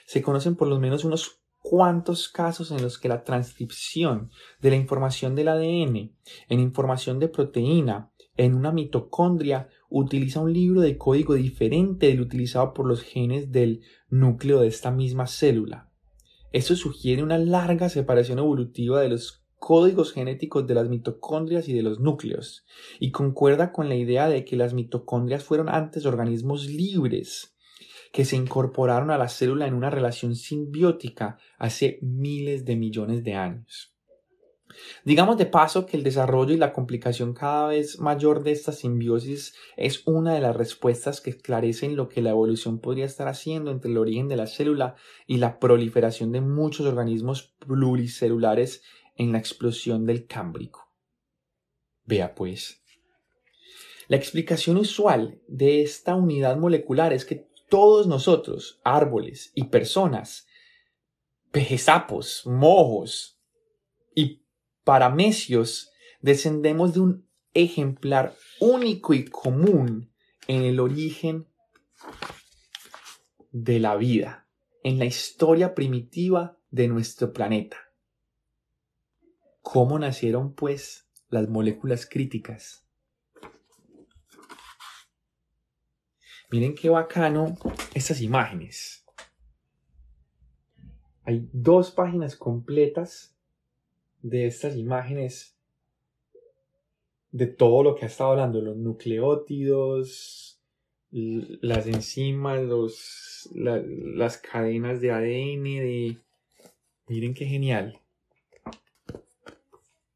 Se 0.05 0.21
conocen 0.21 0.55
por 0.55 0.67
lo 0.67 0.79
menos 0.79 1.03
unos 1.05 1.41
cuantos 1.69 2.29
casos 2.29 2.71
en 2.71 2.81
los 2.81 2.97
que 2.97 3.09
la 3.09 3.25
transcripción 3.25 4.31
de 4.61 4.69
la 4.69 4.77
información 4.77 5.35
del 5.35 5.49
ADN 5.49 6.13
en 6.47 6.59
información 6.61 7.19
de 7.19 7.27
proteína 7.27 8.13
en 8.37 8.55
una 8.55 8.71
mitocondria 8.71 9.67
utiliza 9.89 10.39
un 10.39 10.53
libro 10.53 10.79
de 10.79 10.97
código 10.97 11.33
diferente 11.33 12.07
del 12.07 12.21
utilizado 12.21 12.73
por 12.73 12.87
los 12.87 13.01
genes 13.01 13.51
del 13.51 13.81
núcleo 14.09 14.61
de 14.61 14.67
esta 14.67 14.91
misma 14.91 15.27
célula. 15.27 15.91
Eso 16.53 16.73
sugiere 16.77 17.21
una 17.21 17.37
larga 17.37 17.89
separación 17.89 18.39
evolutiva 18.39 19.01
de 19.01 19.09
los 19.09 19.43
códigos 19.57 20.13
genéticos 20.13 20.65
de 20.67 20.73
las 20.73 20.87
mitocondrias 20.87 21.67
y 21.67 21.73
de 21.73 21.81
los 21.81 21.99
núcleos, 21.99 22.65
y 22.97 23.11
concuerda 23.11 23.73
con 23.73 23.89
la 23.89 23.95
idea 23.95 24.29
de 24.29 24.45
que 24.45 24.55
las 24.55 24.73
mitocondrias 24.73 25.43
fueron 25.43 25.67
antes 25.67 26.05
organismos 26.05 26.67
libres 26.67 27.56
que 28.17 28.25
se 28.25 28.35
incorporaron 28.35 29.11
a 29.11 29.17
la 29.19 29.29
célula 29.29 29.67
en 29.67 29.75
una 29.75 29.91
relación 29.91 30.35
simbiótica 30.35 31.37
hace 31.59 31.99
miles 32.01 32.65
de 32.65 32.75
millones 32.75 33.23
de 33.23 33.35
años. 33.35 33.93
Digamos 35.05 35.37
de 35.37 35.45
paso 35.45 35.85
que 35.85 35.97
el 35.97 36.03
desarrollo 36.03 36.51
y 36.51 36.57
la 36.57 36.73
complicación 36.73 37.35
cada 37.35 37.67
vez 37.67 37.99
mayor 37.99 38.41
de 38.41 38.53
esta 38.53 38.71
simbiosis 38.71 39.53
es 39.75 40.01
una 40.07 40.33
de 40.33 40.41
las 40.41 40.55
respuestas 40.55 41.21
que 41.21 41.29
esclarecen 41.29 41.95
lo 41.95 42.09
que 42.09 42.23
la 42.23 42.31
evolución 42.31 42.79
podría 42.79 43.05
estar 43.05 43.27
haciendo 43.27 43.69
entre 43.69 43.91
el 43.91 43.99
origen 43.99 44.27
de 44.29 44.37
la 44.37 44.47
célula 44.47 44.95
y 45.27 45.37
la 45.37 45.59
proliferación 45.59 46.31
de 46.31 46.41
muchos 46.41 46.87
organismos 46.87 47.53
pluricelulares 47.67 48.81
en 49.15 49.31
la 49.31 49.37
explosión 49.37 50.07
del 50.07 50.25
Cámbrico. 50.25 50.89
Vea 52.03 52.33
pues. 52.33 52.81
La 54.07 54.17
explicación 54.17 54.77
usual 54.77 55.39
de 55.47 55.83
esta 55.83 56.15
unidad 56.15 56.57
molecular 56.57 57.13
es 57.13 57.23
que 57.23 57.45
todos 57.69 58.07
nosotros, 58.07 58.79
árboles 58.83 59.51
y 59.55 59.65
personas, 59.65 60.47
pejezapos, 61.51 62.45
mojos 62.45 63.39
y 64.15 64.43
paramecios, 64.83 65.91
descendemos 66.21 66.93
de 66.93 66.99
un 67.01 67.29
ejemplar 67.53 68.35
único 68.59 69.13
y 69.13 69.25
común 69.25 70.11
en 70.47 70.63
el 70.63 70.79
origen 70.79 71.47
de 73.51 73.79
la 73.79 73.95
vida, 73.95 74.47
en 74.83 74.99
la 74.99 75.05
historia 75.05 75.73
primitiva 75.73 76.57
de 76.69 76.87
nuestro 76.87 77.33
planeta. 77.33 77.77
¿Cómo 79.61 79.99
nacieron, 79.99 80.53
pues, 80.53 81.09
las 81.29 81.49
moléculas 81.49 82.05
críticas? 82.05 82.86
Miren 86.49 86.75
qué 86.75 86.89
bacano 86.89 87.57
estas 87.93 88.21
imágenes. 88.21 89.05
Hay 91.25 91.49
dos 91.51 91.91
páginas 91.91 92.37
completas 92.37 93.35
de 94.21 94.47
estas 94.47 94.77
imágenes 94.77 95.57
de 97.31 97.47
todo 97.47 97.83
lo 97.83 97.95
que 97.95 98.05
ha 98.05 98.07
estado 98.07 98.31
hablando, 98.31 98.61
los 98.61 98.77
nucleótidos, 98.77 100.61
las 101.11 101.85
enzimas, 101.85 102.63
los, 102.63 103.49
las 103.53 104.37
cadenas 104.37 105.01
de 105.01 105.11
ADN, 105.11 105.63
de... 105.63 106.17
Miren 107.07 107.33
qué 107.33 107.45
genial. 107.45 107.99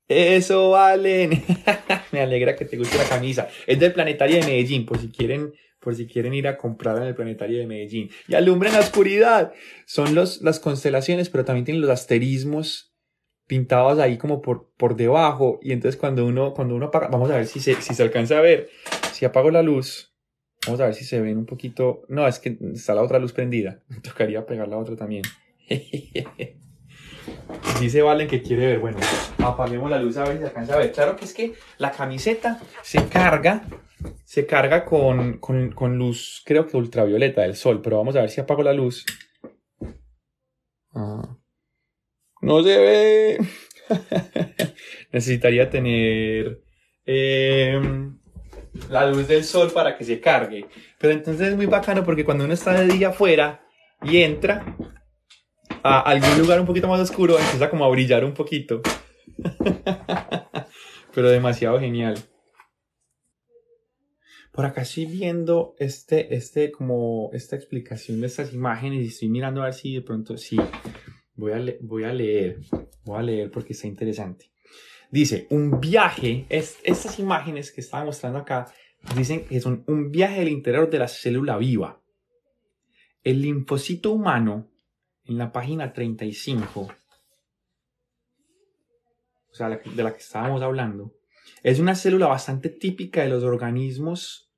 Eso, 0.07 0.71
Valen. 0.71 1.43
Me 2.11 2.21
alegra 2.21 2.55
que 2.55 2.65
te 2.65 2.77
guste 2.77 2.97
la 2.97 3.07
camisa. 3.07 3.49
Es 3.67 3.79
del 3.79 3.93
Planetario 3.93 4.37
de 4.37 4.45
Medellín, 4.45 4.85
por 4.85 4.97
si 4.97 5.09
quieren, 5.09 5.53
por 5.81 5.95
si 5.95 6.07
quieren 6.07 6.33
ir 6.33 6.47
a 6.47 6.57
comprarla 6.57 7.01
en 7.01 7.07
el 7.09 7.15
Planetario 7.15 7.59
de 7.59 7.67
Medellín. 7.67 8.09
Y 8.27 8.35
alumbren 8.35 8.73
la 8.73 8.79
oscuridad. 8.79 9.51
Son 9.85 10.15
los, 10.15 10.41
las 10.41 10.59
constelaciones, 10.59 11.29
pero 11.29 11.43
también 11.43 11.65
tienen 11.65 11.81
los 11.81 11.89
asterismos 11.89 12.93
pintados 13.47 13.99
ahí 13.99 14.17
como 14.17 14.41
por, 14.41 14.71
por 14.77 14.95
debajo. 14.95 15.59
Y 15.61 15.73
entonces 15.73 15.99
cuando 15.99 16.25
uno, 16.25 16.53
cuando 16.53 16.75
uno 16.75 16.85
apaga, 16.85 17.07
vamos 17.09 17.29
a 17.31 17.35
ver 17.35 17.47
si 17.47 17.59
se, 17.59 17.73
si 17.81 17.95
se 17.95 18.03
alcanza 18.03 18.37
a 18.37 18.41
ver. 18.41 18.69
Si 19.11 19.25
apago 19.25 19.49
la 19.49 19.63
luz, 19.63 20.15
vamos 20.65 20.79
a 20.81 20.85
ver 20.85 20.93
si 20.93 21.03
se 21.03 21.19
ven 21.19 21.37
un 21.37 21.47
poquito. 21.47 22.03
No, 22.07 22.27
es 22.27 22.39
que 22.39 22.57
está 22.73 22.93
la 22.93 23.01
otra 23.01 23.17
luz 23.19 23.33
prendida. 23.33 23.81
Me 23.89 23.99
tocaría 24.01 24.45
pegar 24.45 24.67
la 24.67 24.77
otra 24.77 24.95
también. 24.95 25.23
Dice 27.79 28.01
Valen 28.03 28.27
que 28.27 28.43
quiere 28.43 28.67
ver. 28.67 28.79
Bueno, 28.79 28.99
apaguemos 29.39 29.89
la 29.89 29.99
luz 29.99 30.17
a 30.17 30.25
ver 30.25 30.33
si 30.33 30.39
se 30.39 30.45
alcanza 30.45 30.75
a 30.75 30.77
ver. 30.77 30.91
Claro 30.91 31.15
que 31.15 31.25
es 31.25 31.33
que 31.33 31.53
la 31.79 31.91
camiseta 31.91 32.61
se 32.83 33.03
carga, 33.07 33.63
se 34.23 34.45
carga 34.45 34.85
con, 34.85 35.39
con, 35.39 35.97
luz, 35.97 36.41
creo 36.45 36.67
que 36.67 36.77
ultravioleta 36.77 37.41
del 37.41 37.55
sol. 37.55 37.81
Pero 37.81 37.97
vamos 37.97 38.15
a 38.15 38.21
ver 38.21 38.29
si 38.29 38.41
apago 38.41 38.63
la 38.63 38.73
luz. 38.73 39.05
Ah. 40.93 41.37
No 42.41 42.63
se 42.63 42.77
ve. 42.77 43.37
Necesitaría 45.11 45.69
tener 45.69 46.61
em, 47.05 48.17
la 48.89 49.09
luz 49.09 49.27
del 49.27 49.43
sol 49.43 49.71
para 49.71 49.97
que 49.97 50.03
se 50.03 50.19
cargue. 50.19 50.65
Pero 50.97 51.13
entonces 51.13 51.49
es 51.49 51.55
muy 51.55 51.65
bacano 51.65 52.03
porque 52.03 52.25
cuando 52.25 52.45
uno 52.45 52.53
está 52.53 52.73
de 52.73 52.87
día 52.87 53.09
afuera 53.09 53.63
y 54.03 54.21
entra, 54.21 54.75
a 55.83 55.99
algún 55.99 56.37
lugar 56.39 56.59
un 56.59 56.65
poquito 56.65 56.87
más 56.87 56.99
oscuro, 56.99 57.37
empieza 57.37 57.69
como 57.69 57.85
a 57.85 57.89
brillar 57.89 58.23
un 58.23 58.33
poquito. 58.33 58.81
Pero 61.13 61.29
demasiado 61.29 61.79
genial. 61.79 62.17
Por 64.51 64.65
acá 64.65 64.81
estoy 64.81 65.05
viendo 65.05 65.75
este, 65.79 66.35
este, 66.35 66.71
como 66.71 67.29
esta 67.31 67.55
explicación 67.55 68.19
de 68.19 68.27
estas 68.27 68.53
imágenes 68.53 69.03
y 69.03 69.07
estoy 69.07 69.29
mirando 69.29 69.61
a 69.61 69.65
ver 69.65 69.73
si 69.73 69.93
de 69.95 70.01
pronto 70.01 70.37
sí. 70.37 70.57
Voy 71.35 71.53
a, 71.53 71.63
voy 71.79 72.03
a 72.03 72.13
leer, 72.13 72.59
voy 73.05 73.17
a 73.17 73.21
leer 73.21 73.49
porque 73.49 73.71
está 73.71 73.87
interesante. 73.87 74.51
Dice, 75.09 75.47
un 75.49 75.79
viaje, 75.79 76.45
es, 76.49 76.79
estas 76.83 77.17
imágenes 77.19 77.71
que 77.71 77.81
estaba 77.81 78.03
mostrando 78.03 78.39
acá, 78.39 78.73
dicen 79.15 79.45
que 79.45 79.61
son 79.61 79.83
un 79.87 80.11
viaje 80.11 80.41
al 80.41 80.49
interior 80.49 80.89
de 80.89 80.99
la 80.99 81.07
célula 81.07 81.57
viva. 81.57 82.01
El 83.23 83.41
linfocito 83.41 84.11
humano 84.11 84.69
en 85.25 85.37
la 85.37 85.51
página 85.51 85.93
35, 85.93 86.81
o 89.49 89.53
sea, 89.53 89.69
de 89.69 90.03
la 90.03 90.11
que 90.11 90.19
estábamos 90.19 90.61
hablando, 90.61 91.13
es 91.63 91.79
una 91.79 91.95
célula 91.95 92.27
bastante 92.27 92.69
típica 92.69 93.21
de 93.21 93.29
los 93.29 93.43
organismos 93.43 94.51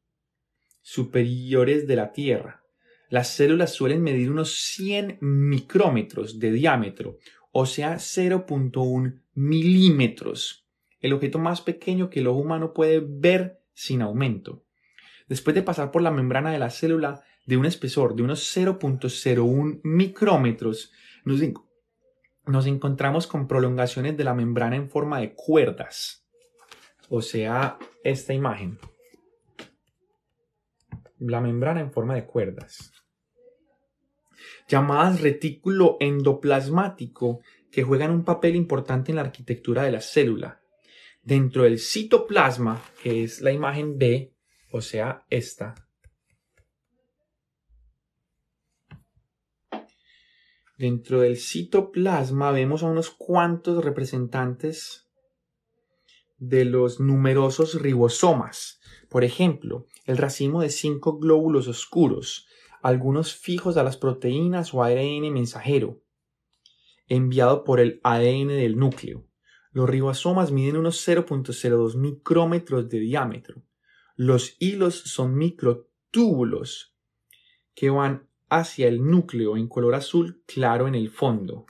superiores 0.81 1.87
de 1.87 1.95
la 1.95 2.11
Tierra. 2.11 2.63
Las 3.09 3.29
células 3.29 3.73
suelen 3.73 4.01
medir 4.01 4.31
unos 4.31 4.55
100 4.55 5.19
micrómetros 5.21 6.39
de 6.39 6.51
diámetro, 6.51 7.17
o 7.51 7.65
sea, 7.65 7.95
0.1 7.95 9.21
milímetros, 9.35 10.67
el 10.99 11.13
objeto 11.13 11.37
más 11.37 11.61
pequeño 11.61 12.09
que 12.09 12.21
el 12.21 12.27
ojo 12.27 12.39
humano 12.39 12.73
puede 12.73 13.01
ver 13.05 13.61
sin 13.73 14.01
aumento. 14.01 14.63
Después 15.27 15.53
de 15.53 15.61
pasar 15.61 15.91
por 15.91 16.01
la 16.01 16.11
membrana 16.11 16.51
de 16.51 16.59
la 16.59 16.69
célula, 16.69 17.23
de 17.45 17.57
un 17.57 17.65
espesor 17.65 18.15
de 18.15 18.23
unos 18.23 18.55
0.01 18.55 19.81
micrómetros, 19.83 20.91
nos, 21.25 22.65
encontramos 22.65 23.27
con 23.27 23.47
prolongaciones 23.47 24.17
de 24.17 24.23
la 24.23 24.33
membrana 24.33 24.75
en 24.75 24.89
forma 24.89 25.19
de 25.19 25.33
cuerdas. 25.33 26.22
O 27.09 27.21
sea, 27.21 27.77
esta 28.03 28.33
imagen. 28.33 28.79
La 31.19 31.41
membrana 31.41 31.81
en 31.81 31.91
forma 31.91 32.15
de 32.15 32.25
cuerdas. 32.25 32.91
Llamadas 34.67 35.21
retículo 35.21 35.97
endoplasmático 35.99 37.41
que 37.71 37.83
juegan 37.83 38.11
un 38.11 38.23
papel 38.23 38.55
importante 38.55 39.11
en 39.11 39.17
la 39.17 39.23
arquitectura 39.23 39.83
de 39.83 39.91
la 39.91 40.01
célula. 40.01 40.61
Dentro 41.21 41.63
del 41.63 41.79
citoplasma, 41.79 42.81
que 43.01 43.23
es 43.23 43.41
la 43.41 43.51
imagen 43.51 43.97
B, 43.97 44.33
o 44.71 44.81
sea, 44.81 45.25
esta, 45.29 45.75
Dentro 50.77 51.21
del 51.21 51.37
citoplasma 51.37 52.51
vemos 52.51 52.83
a 52.83 52.87
unos 52.87 53.11
cuantos 53.11 53.85
representantes 53.85 55.02
de 56.37 56.65
los 56.65 56.99
numerosos 56.99 57.81
ribosomas. 57.81 58.79
Por 59.09 59.23
ejemplo, 59.23 59.87
el 60.05 60.17
racimo 60.17 60.61
de 60.61 60.69
cinco 60.69 61.19
glóbulos 61.19 61.67
oscuros, 61.67 62.47
algunos 62.81 63.33
fijos 63.35 63.77
a 63.77 63.83
las 63.83 63.97
proteínas 63.97 64.73
o 64.73 64.83
ARN 64.83 65.31
mensajero, 65.31 66.01
enviado 67.07 67.63
por 67.63 67.79
el 67.79 67.99
ADN 68.03 68.49
del 68.49 68.77
núcleo. 68.77 69.25
Los 69.71 69.89
ribosomas 69.89 70.51
miden 70.51 70.77
unos 70.77 71.07
0.02 71.07 71.95
micrómetros 71.95 72.89
de 72.89 72.99
diámetro. 72.99 73.63
Los 74.15 74.55
hilos 74.59 74.95
son 74.95 75.35
microtúbulos 75.35 76.95
que 77.73 77.89
van 77.89 78.29
hacia 78.49 78.87
el 78.87 79.03
núcleo 79.03 79.57
en 79.57 79.67
color 79.67 79.95
azul 79.95 80.43
claro 80.45 80.87
en 80.87 80.95
el 80.95 81.09
fondo. 81.09 81.65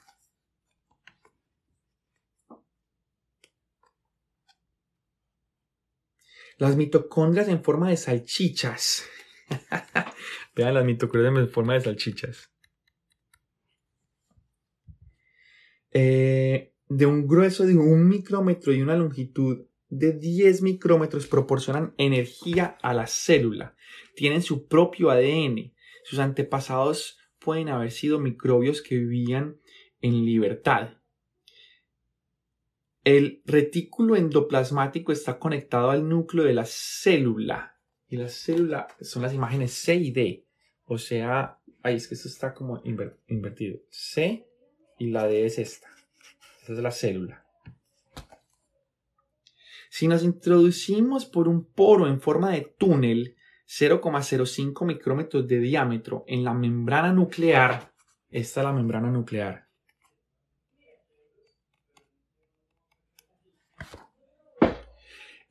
Las 6.63 6.77
mitocondrias 6.77 7.49
en 7.49 7.61
forma 7.61 7.89
de 7.89 7.97
salchichas. 7.97 9.03
Vean 10.55 10.73
las 10.73 10.85
mitocondrias 10.85 11.35
en 11.35 11.49
forma 11.49 11.73
de 11.73 11.81
salchichas. 11.81 12.53
Eh, 15.91 16.73
de 16.87 17.05
un 17.05 17.27
grueso 17.27 17.65
de 17.65 17.75
un 17.75 18.07
micrómetro 18.07 18.71
y 18.71 18.81
una 18.81 18.95
longitud 18.95 19.65
de 19.89 20.13
10 20.13 20.61
micrómetros 20.61 21.27
proporcionan 21.27 21.95
energía 21.97 22.77
a 22.81 22.93
la 22.93 23.07
célula. 23.07 23.75
Tienen 24.15 24.41
su 24.41 24.69
propio 24.69 25.09
ADN, 25.09 25.73
sus 26.05 26.19
antepasados 26.19 27.19
pueden 27.39 27.67
haber 27.67 27.91
sido 27.91 28.21
microbios 28.21 28.81
que 28.81 28.95
vivían 28.95 29.59
en 29.99 30.23
libertad. 30.23 30.91
El 33.03 33.41
retículo 33.45 34.15
endoplasmático 34.15 35.11
está 35.11 35.37
conectado 35.37 35.89
al 35.89 36.07
núcleo 36.07 36.45
de 36.45 36.53
la 36.53 36.65
célula. 36.65 37.77
Y 38.07 38.17
la 38.17 38.29
célula 38.29 38.87
son 39.01 39.23
las 39.23 39.33
imágenes 39.33 39.73
C 39.73 39.95
y 39.95 40.11
D. 40.11 40.45
O 40.85 40.97
sea, 40.97 41.59
ahí 41.81 41.95
es 41.95 42.07
que 42.07 42.15
esto 42.15 42.29
está 42.29 42.53
como 42.53 42.81
invertido. 43.27 43.79
C 43.89 44.47
y 44.99 45.07
la 45.09 45.27
D 45.27 45.45
es 45.45 45.59
esta. 45.59 45.89
Esta 46.61 46.73
es 46.73 46.79
la 46.79 46.91
célula. 46.91 47.45
Si 49.89 50.07
nos 50.07 50.23
introducimos 50.23 51.25
por 51.25 51.47
un 51.47 51.65
poro 51.65 52.07
en 52.07 52.21
forma 52.21 52.51
de 52.51 52.73
túnel, 52.77 53.35
0,05 53.67 54.85
micrómetros 54.85 55.47
de 55.47 55.59
diámetro 55.59 56.23
en 56.27 56.43
la 56.43 56.53
membrana 56.53 57.11
nuclear. 57.11 57.91
Esta 58.29 58.61
es 58.61 58.63
la 58.65 58.73
membrana 58.73 59.09
nuclear. 59.11 59.62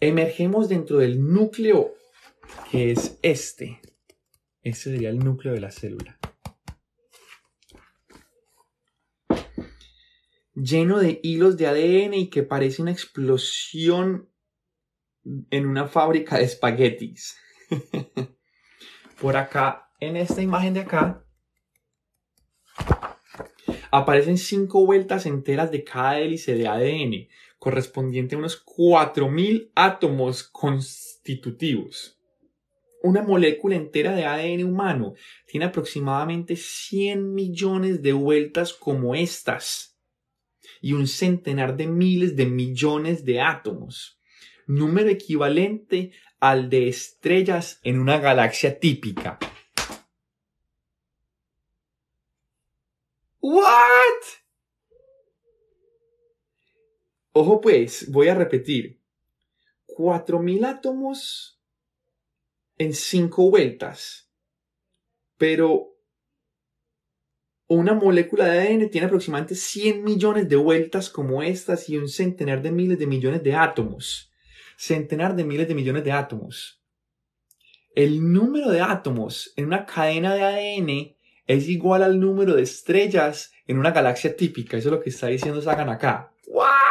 Emergemos 0.03 0.69
dentro 0.69 0.99
del 0.99 1.33
núcleo 1.33 1.95
que 2.73 2.91
es 2.91 3.21
este. 3.23 3.81
Este 4.61 4.91
sería 4.91 5.11
el 5.11 5.21
núcleo 5.21 5.55
de 5.55 5.61
la 5.61 5.71
célula. 5.71 6.19
Lleno 10.55 10.99
de 10.99 11.21
hilos 11.23 11.57
de 11.57 11.69
ADN 11.69 12.15
y 12.15 12.31
que 12.31 12.43
parece 12.43 12.83
una 12.83 12.91
explosión 12.91 14.29
en 15.51 15.67
una 15.67 15.87
fábrica 15.87 16.37
de 16.37 16.47
espaguetis. 16.47 17.37
Por 19.21 19.37
acá, 19.37 19.89
en 20.01 20.17
esta 20.17 20.43
imagen 20.43 20.75
de 20.75 20.81
acá, 20.81 21.25
aparecen 23.93 24.37
cinco 24.37 24.85
vueltas 24.85 25.27
enteras 25.27 25.71
de 25.71 25.85
cada 25.85 26.19
hélice 26.19 26.57
de 26.57 26.67
ADN, 26.67 27.29
correspondiente 27.63 28.35
a 28.35 28.39
unos 28.39 28.61
4.000 28.67 29.71
átomos 29.77 30.43
constitutivos. 30.43 32.19
Una 33.05 33.23
molécula 33.23 33.77
entera 33.77 34.17
de 34.17 34.25
ADN 34.25 34.65
humano 34.65 35.15
tiene 35.47 35.67
aproximadamente 35.67 36.57
100 36.57 37.33
millones 37.33 38.03
de 38.03 38.15
vueltas 38.15 38.73
como 38.73 39.15
estas 39.15 39.97
y 40.81 40.95
un 40.95 41.07
centenar 41.07 41.77
de 41.77 41.87
miles 41.87 42.35
de 42.35 42.47
millones 42.47 43.25
de 43.25 43.41
átomos. 43.41 44.19
número 44.67 45.09
equivalente 45.09 46.11
al 46.41 46.69
de 46.69 46.89
estrellas 46.89 47.79
en 47.85 48.01
una 48.01 48.19
galaxia 48.19 48.81
típica. 48.81 49.39
¿What? 53.41 54.42
Ojo 57.33 57.61
pues, 57.61 58.11
voy 58.11 58.29
a 58.29 58.35
repetir. 58.35 59.01
4.000 59.89 60.67
átomos 60.67 61.61
en 62.79 62.93
5 62.93 63.51
vueltas. 63.51 64.31
Pero 65.37 65.93
una 67.67 67.95
molécula 67.95 68.47
de 68.47 68.61
ADN 68.61 68.91
tiene 68.91 69.07
aproximadamente 69.07 69.55
100 69.55 70.05
millones 70.05 70.49
de 70.49 70.57
vueltas 70.57 71.09
como 71.09 71.43
estas 71.43 71.89
y 71.89 71.97
un 71.97 72.09
centenar 72.09 72.61
de 72.63 72.71
miles 72.71 72.99
de 72.99 73.07
millones 73.07 73.43
de 73.43 73.55
átomos. 73.55 74.31
Centenar 74.77 75.35
de 75.35 75.45
miles 75.45 75.69
de 75.69 75.75
millones 75.75 76.05
de 76.05 76.13
átomos. 76.13 76.83
El 77.95 78.33
número 78.33 78.71
de 78.71 78.81
átomos 78.81 79.53
en 79.57 79.67
una 79.67 79.87
cadena 79.87 80.35
de 80.35 80.43
ADN 80.43 81.17
es 81.47 81.69
igual 81.69 82.03
al 82.03 82.21
número 82.21 82.55
de 82.55 82.63
estrellas 82.63 83.53
en 83.67 83.79
una 83.79 83.91
galaxia 83.91 84.37
típica. 84.37 84.77
Eso 84.77 84.89
es 84.89 84.93
lo 84.93 85.01
que 85.01 85.11
está 85.11 85.29
diciendo 85.29 85.61
Sagan 85.61 85.89
acá. 85.89 86.33
¿What? 86.47 86.82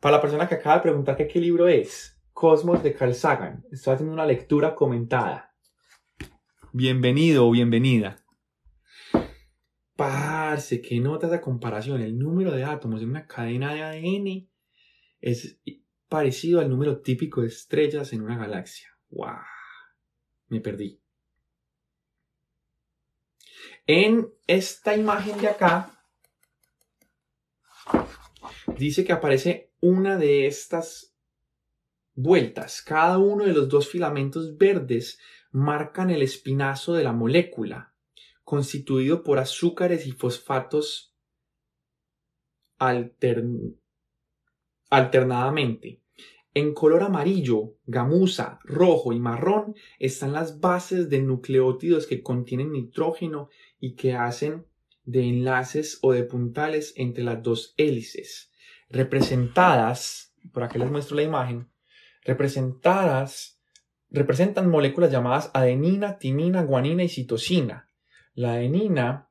Para 0.00 0.16
la 0.16 0.22
persona 0.22 0.46
que 0.46 0.56
acaba 0.56 0.76
de 0.76 0.82
preguntar 0.82 1.16
qué 1.16 1.40
libro 1.40 1.68
es, 1.68 2.20
Cosmos 2.32 2.82
de 2.82 2.92
Carl 2.92 3.14
Sagan. 3.14 3.64
Estoy 3.72 3.94
haciendo 3.94 4.12
una 4.12 4.26
lectura 4.26 4.74
comentada. 4.74 5.54
Bienvenido 6.72 7.48
o 7.48 7.50
bienvenida. 7.50 8.16
Parce, 9.96 10.82
¿qué 10.82 11.00
notas 11.00 11.30
de 11.30 11.40
comparación? 11.40 12.02
El 12.02 12.18
número 12.18 12.52
de 12.52 12.64
átomos 12.64 13.00
en 13.00 13.08
una 13.08 13.26
cadena 13.26 13.72
de 13.72 13.82
ADN 13.82 14.50
es 15.22 15.58
parecido 16.10 16.60
al 16.60 16.68
número 16.68 17.00
típico 17.00 17.40
de 17.40 17.48
estrellas 17.48 18.12
en 18.12 18.20
una 18.20 18.36
galaxia. 18.36 18.88
¡Wow! 19.08 19.38
Me 20.48 20.60
perdí. 20.60 21.00
En 23.86 24.28
esta 24.46 24.94
imagen 24.94 25.40
de 25.40 25.48
acá, 25.48 25.90
dice 28.76 29.02
que 29.02 29.12
aparece 29.14 29.72
una 29.86 30.16
de 30.18 30.46
estas 30.46 31.14
vueltas. 32.14 32.82
Cada 32.82 33.18
uno 33.18 33.44
de 33.44 33.52
los 33.52 33.68
dos 33.68 33.88
filamentos 33.88 34.56
verdes 34.56 35.20
marcan 35.52 36.10
el 36.10 36.22
espinazo 36.22 36.94
de 36.94 37.04
la 37.04 37.12
molécula, 37.12 37.94
constituido 38.42 39.22
por 39.22 39.38
azúcares 39.38 40.06
y 40.06 40.12
fosfatos 40.12 41.14
alternadamente. 44.90 46.02
En 46.52 46.74
color 46.74 47.04
amarillo, 47.04 47.76
gamuza, 47.84 48.58
rojo 48.64 49.12
y 49.12 49.20
marrón 49.20 49.76
están 49.98 50.32
las 50.32 50.58
bases 50.58 51.08
de 51.08 51.20
nucleótidos 51.20 52.06
que 52.06 52.22
contienen 52.22 52.72
nitrógeno 52.72 53.50
y 53.78 53.94
que 53.94 54.14
hacen 54.14 54.66
de 55.04 55.22
enlaces 55.22 56.00
o 56.02 56.12
de 56.12 56.24
puntales 56.24 56.92
entre 56.96 57.22
las 57.22 57.42
dos 57.42 57.74
hélices, 57.76 58.50
representadas, 58.88 60.34
por 60.52 60.62
aquí 60.62 60.78
les 60.78 60.90
muestro 60.90 61.16
la 61.16 61.22
imagen, 61.22 61.68
representadas, 62.22 63.60
representan 64.10 64.68
moléculas 64.68 65.10
llamadas 65.10 65.50
adenina, 65.54 66.18
timina, 66.18 66.62
guanina 66.62 67.02
y 67.02 67.08
citosina. 67.08 67.88
La 68.34 68.54
adenina 68.54 69.30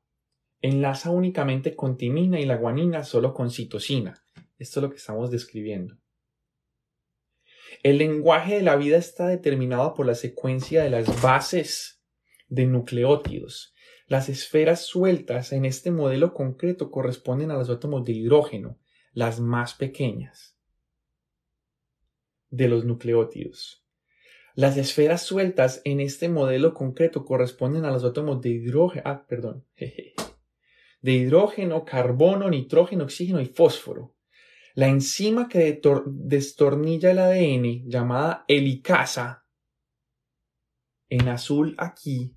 enlaza 0.62 1.12
únicamente 1.12 1.76
con 1.76 1.98
timina 1.98 2.40
y 2.40 2.46
la 2.46 2.56
guanina 2.56 3.04
solo 3.04 3.34
con 3.34 3.52
citosina. 3.52 4.24
Esto 4.58 4.80
es 4.80 4.84
lo 4.84 4.90
que 4.90 4.98
estamos 4.98 5.32
describiendo. 5.32 5.98
El 7.84 7.98
lenguaje 7.98 8.56
de 8.56 8.62
la 8.62 8.76
vida 8.76 8.98
está 8.98 9.28
determinado 9.28 9.94
por 9.94 10.06
la 10.06 10.16
secuencia 10.16 10.84
de 10.84 10.90
las 10.90 11.22
bases 11.22 12.02
de 12.48 12.66
nucleótidos. 12.66 13.74
Las 14.08 14.30
esferas 14.30 14.86
sueltas 14.86 15.52
en 15.52 15.66
este 15.66 15.92
modelo 15.92 16.34
concreto 16.34 16.92
corresponden 16.92 17.52
a 17.52 17.56
los 17.56 17.70
átomos 17.70 18.06
de 18.06 18.14
hidrógeno, 18.14 18.80
las 19.16 19.40
más 19.40 19.74
pequeñas 19.74 20.56
de 22.50 22.68
los 22.68 22.86
nucleótidos. 22.86 23.84
Las 24.54 24.78
esferas 24.78 25.24
sueltas 25.24 25.82
en 25.86 26.00
este 26.02 26.30
modelo 26.30 26.74
concreto 26.74 27.26
corresponden 27.26 27.86
a 27.86 27.92
los 27.92 28.04
átomos 28.04 28.42
de 28.42 28.50
hidrógeno, 28.50 29.04
ah, 29.06 29.26
perdón, 29.26 29.66
de 29.76 31.12
hidrógeno, 31.12 31.86
carbono, 31.86 32.50
nitrógeno, 32.50 33.06
oxígeno 33.06 33.42
y 33.42 33.46
fósforo. 33.46 34.16
La 34.74 34.88
enzima 34.88 35.48
que 35.48 35.82
destornilla 36.06 37.12
el 37.12 37.20
ADN, 37.20 37.90
llamada 37.90 38.44
helicasa, 38.50 39.46
en 41.08 41.30
azul 41.30 41.74
aquí, 41.78 42.36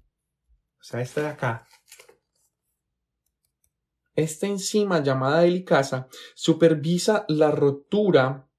o 0.81 0.85
sea, 0.85 1.01
esta 1.01 1.23
de 1.23 1.29
acá, 1.29 1.67
esta 4.19 4.49
enzima 4.49 5.01
llamada 5.01 5.45
helicasa 5.45 6.09
supervisa 6.35 7.25
la 7.29 7.53
rotura 7.53 8.51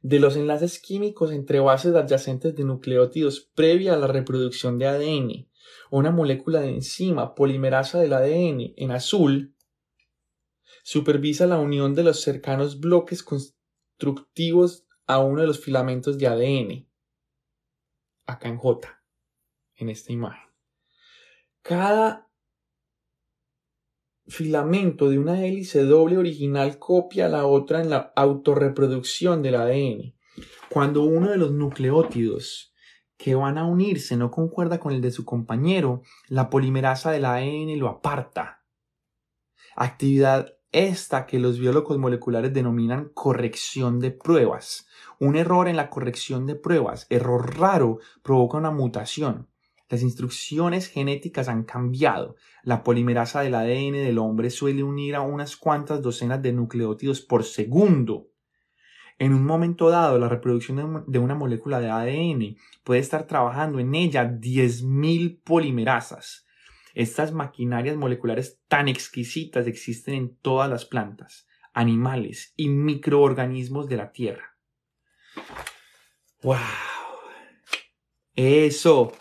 de 0.00 0.18
los 0.18 0.34
enlaces 0.34 0.78
químicos 0.78 1.30
entre 1.30 1.60
bases 1.60 1.94
adyacentes 1.94 2.56
de 2.56 2.64
nucleótidos 2.64 3.50
previa 3.54 3.92
a 3.92 3.98
la 3.98 4.06
reproducción 4.06 4.78
de 4.78 4.86
ADN. 4.86 5.50
Una 5.90 6.10
molécula 6.10 6.62
de 6.62 6.70
enzima 6.70 7.34
polimerasa 7.34 8.00
del 8.00 8.14
ADN 8.14 8.72
en 8.78 8.90
azul 8.92 9.54
supervisa 10.82 11.46
la 11.46 11.58
unión 11.58 11.94
de 11.94 12.04
los 12.04 12.22
cercanos 12.22 12.80
bloques 12.80 13.22
constructivos 13.22 14.86
a 15.06 15.18
uno 15.18 15.42
de 15.42 15.48
los 15.48 15.60
filamentos 15.60 16.16
de 16.16 16.28
ADN. 16.28 16.88
Acá 18.24 18.48
en 18.48 18.56
J, 18.56 19.02
en 19.74 19.90
esta 19.90 20.12
imagen. 20.14 20.50
Cada 21.60 22.25
filamento 24.28 25.08
de 25.08 25.18
una 25.18 25.44
hélice 25.44 25.84
doble 25.84 26.18
original 26.18 26.78
copia 26.78 27.26
a 27.26 27.28
la 27.28 27.46
otra 27.46 27.80
en 27.80 27.90
la 27.90 28.12
autorreproducción 28.16 29.42
del 29.42 29.54
ADN. 29.54 30.14
Cuando 30.68 31.04
uno 31.04 31.30
de 31.30 31.38
los 31.38 31.52
nucleótidos 31.52 32.74
que 33.16 33.34
van 33.34 33.56
a 33.58 33.64
unirse 33.64 34.16
no 34.16 34.30
concuerda 34.30 34.78
con 34.78 34.92
el 34.92 35.00
de 35.00 35.10
su 35.10 35.24
compañero, 35.24 36.02
la 36.28 36.50
polimerasa 36.50 37.10
del 37.10 37.24
ADN 37.24 37.78
lo 37.78 37.88
aparta. 37.88 38.64
Actividad 39.74 40.56
esta 40.72 41.26
que 41.26 41.38
los 41.38 41.58
biólogos 41.58 41.96
moleculares 41.96 42.52
denominan 42.52 43.10
corrección 43.14 44.00
de 44.00 44.10
pruebas. 44.10 44.86
Un 45.18 45.36
error 45.36 45.68
en 45.68 45.76
la 45.76 45.88
corrección 45.88 46.46
de 46.46 46.54
pruebas, 46.54 47.06
error 47.08 47.58
raro, 47.58 47.98
provoca 48.22 48.58
una 48.58 48.70
mutación. 48.70 49.48
Las 49.88 50.02
instrucciones 50.02 50.88
genéticas 50.88 51.48
han 51.48 51.62
cambiado. 51.62 52.36
La 52.62 52.82
polimerasa 52.82 53.42
del 53.42 53.54
ADN 53.54 53.92
del 53.92 54.18
hombre 54.18 54.50
suele 54.50 54.82
unir 54.82 55.14
a 55.14 55.20
unas 55.20 55.56
cuantas 55.56 56.02
docenas 56.02 56.42
de 56.42 56.52
nucleótidos 56.52 57.20
por 57.20 57.44
segundo. 57.44 58.28
En 59.18 59.32
un 59.32 59.46
momento 59.46 59.88
dado, 59.88 60.18
la 60.18 60.28
reproducción 60.28 61.04
de 61.06 61.18
una 61.18 61.34
molécula 61.34 61.80
de 61.80 61.90
ADN 61.90 62.56
puede 62.84 63.00
estar 63.00 63.26
trabajando 63.26 63.78
en 63.78 63.94
ella 63.94 64.24
10.000 64.24 65.40
polimerasas. 65.42 66.46
Estas 66.94 67.32
maquinarias 67.32 67.96
moleculares 67.96 68.60
tan 68.68 68.88
exquisitas 68.88 69.66
existen 69.66 70.14
en 70.14 70.36
todas 70.36 70.68
las 70.68 70.84
plantas, 70.84 71.46
animales 71.72 72.52
y 72.56 72.68
microorganismos 72.68 73.88
de 73.88 73.96
la 73.96 74.12
Tierra. 74.12 74.56
¡Wow! 76.42 76.56
Eso. 78.34 79.12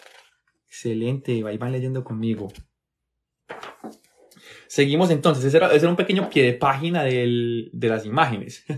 Excelente. 0.76 1.42
Ahí 1.48 1.58
van 1.58 1.72
leyendo 1.72 2.04
conmigo. 2.04 2.52
Seguimos 4.68 5.10
entonces. 5.10 5.46
Ese 5.46 5.56
era, 5.56 5.90
un 5.90 5.96
pequeño 5.96 6.30
pie 6.30 6.44
de 6.44 6.54
página 6.54 7.04
de 7.04 7.72
las 7.74 8.06
imágenes. 8.06 8.66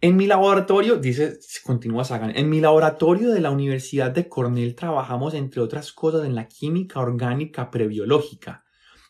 En 0.00 0.14
mi 0.14 0.28
laboratorio, 0.28 0.94
dice, 0.94 1.40
continúa 1.64 2.04
Sagan, 2.04 2.30
en 2.36 2.48
mi 2.48 2.60
laboratorio 2.60 3.30
de 3.30 3.40
la 3.40 3.50
Universidad 3.50 4.12
de 4.12 4.28
Cornell 4.28 4.76
trabajamos 4.76 5.34
entre 5.34 5.60
otras 5.60 5.92
cosas 5.92 6.24
en 6.24 6.36
la 6.36 6.46
química 6.46 7.00
orgánica 7.00 7.72
prebiológica, 7.72 8.64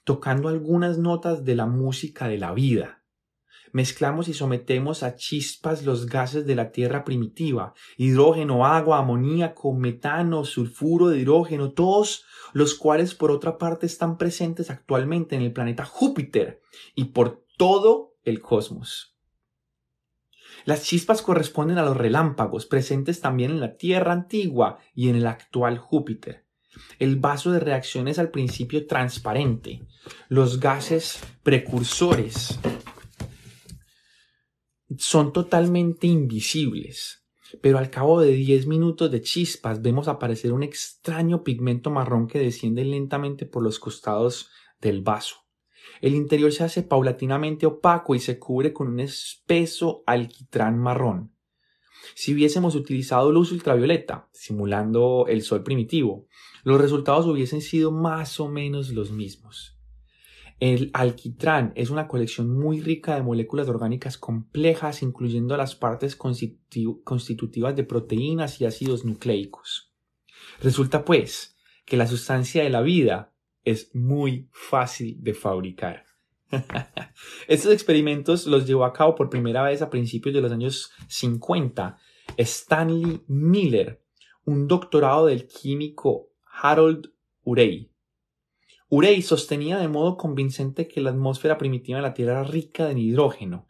tocando 0.05 0.49
algunas 0.49 0.97
notas 0.97 1.45
de 1.45 1.57
la 1.57 1.67
música 1.67 2.27
de 2.27 2.39
la 2.39 2.55
vida. 2.55 2.98
Mezclamos 3.73 4.29
y 4.29 4.35
sometemos 4.35 5.03
a 5.03 5.17
chispas 5.17 5.85
los 5.85 6.07
gases 6.07 6.47
de 6.47 6.55
la 6.55 6.71
Tierra 6.71 7.05
primitiva, 7.05 7.75
hidrógeno, 7.97 8.67
agua, 8.67 8.99
amoníaco, 8.99 9.73
metano, 9.73 10.45
sulfuro 10.45 11.09
de 11.09 11.19
hidrógeno, 11.19 11.73
todos 11.73 12.25
los 12.53 12.75
cuales 12.75 13.15
por 13.15 13.31
otra 13.31 13.59
parte 13.59 13.87
están 13.87 14.17
presentes 14.17 14.71
actualmente 14.71 15.37
en 15.37 15.43
el 15.43 15.53
planeta 15.53 15.85
Júpiter 15.85 16.61
y 16.95 17.07
por 17.07 17.45
todo 17.57 18.15
el 18.25 18.41
cosmos. 18.41 19.17
Las 20.65 20.83
chispas 20.83 21.23
corresponden 21.23 21.79
a 21.79 21.83
los 21.83 21.97
relámpagos 21.97 22.67
presentes 22.67 23.21
también 23.21 23.51
en 23.51 23.61
la 23.61 23.77
Tierra 23.77 24.13
antigua 24.13 24.79
y 24.95 25.09
en 25.09 25.17
el 25.17 25.27
actual 25.27 25.79
Júpiter. 25.79 26.47
El 26.99 27.17
vaso 27.17 27.51
de 27.53 27.61
reacción 27.61 28.09
es 28.09 28.19
al 28.19 28.31
principio 28.31 28.87
transparente. 28.87 29.87
Los 30.29 30.61
gases 30.61 31.21
precursores 31.43 32.59
son 34.97 35.33
totalmente 35.33 36.07
invisibles, 36.07 37.25
pero 37.61 37.79
al 37.79 37.91
cabo 37.91 38.21
de 38.21 38.33
10 38.33 38.67
minutos 38.67 39.11
de 39.11 39.21
chispas 39.21 39.83
vemos 39.83 40.09
aparecer 40.09 40.53
un 40.53 40.63
extraño 40.63 41.45
pigmento 41.45 41.91
marrón 41.91 42.27
que 42.27 42.39
desciende 42.39 42.85
lentamente 42.85 43.47
por 43.47 43.63
los 43.63 43.79
costados 43.79 44.51
del 44.81 45.03
vaso. 45.03 45.37
El 46.01 46.15
interior 46.15 46.53
se 46.53 46.65
hace 46.65 46.83
paulatinamente 46.83 47.67
opaco 47.67 48.15
y 48.15 48.21
se 48.21 48.39
cubre 48.39 48.73
con 48.73 48.89
un 48.89 49.01
espeso 49.01 50.03
alquitrán 50.07 50.79
marrón. 50.79 51.33
Si 52.15 52.33
hubiésemos 52.33 52.75
utilizado 52.75 53.33
luz 53.33 53.53
ultravioleta, 53.53 54.29
simulando 54.33 55.27
el 55.29 55.43
sol 55.43 55.63
primitivo, 55.63 56.27
los 56.65 56.81
resultados 56.81 57.27
hubiesen 57.27 57.61
sido 57.61 57.91
más 57.91 58.41
o 58.41 58.49
menos 58.49 58.91
los 58.91 59.11
mismos. 59.11 59.78
El 60.61 60.91
alquitrán 60.93 61.73
es 61.77 61.91
una 61.91 62.09
colección 62.09 62.51
muy 62.51 62.81
rica 62.81 63.15
de 63.15 63.23
moléculas 63.23 63.69
orgánicas 63.69 64.19
complejas, 64.19 65.03
incluyendo 65.03 65.57
las 65.57 65.77
partes 65.77 66.17
constitutivas 66.17 67.77
de 67.77 67.85
proteínas 67.85 68.61
y 68.61 68.67
ácidos 68.67 69.05
nucleicos. 69.05 69.93
Resulta, 70.61 71.05
pues, 71.05 71.57
que 71.85 71.97
la 71.97 72.09
sustancia 72.09 72.65
de 72.65 72.71
la 72.71 72.83
vida 72.83 73.35
es 73.65 73.95
muy 73.95 74.49
fácil 74.51 75.23
de 75.23 75.35
fabricar. 75.35 76.05
Estos 77.49 77.73
experimentos 77.73 78.47
los 78.47 78.67
llevó 78.67 78.85
a 78.85 78.93
cabo 78.93 79.15
por 79.15 79.31
primera 79.31 79.63
vez 79.63 79.83
a 79.83 79.91
principios 79.91 80.35
de 80.35 80.41
los 80.41 80.51
años 80.51 80.91
50 81.09 81.99
Stanley 82.37 83.23
Miller, 83.27 84.03
un 84.45 84.67
doctorado 84.67 85.27
del 85.27 85.47
químico 85.47 86.31
Harold 86.61 87.13
Urey. 87.45 87.93
Urey 88.91 89.21
sostenía 89.21 89.79
de 89.79 89.89
modo 89.89 90.17
convincente 90.17 90.89
que 90.89 91.03
la 91.03 91.11
atmósfera 91.11 91.59
primitiva 91.59 91.99
de 91.99 92.03
la 92.03 92.15
Tierra 92.15 92.41
era 92.41 92.45
rica 92.45 92.91
en 92.91 92.97
hidrógeno, 92.97 93.69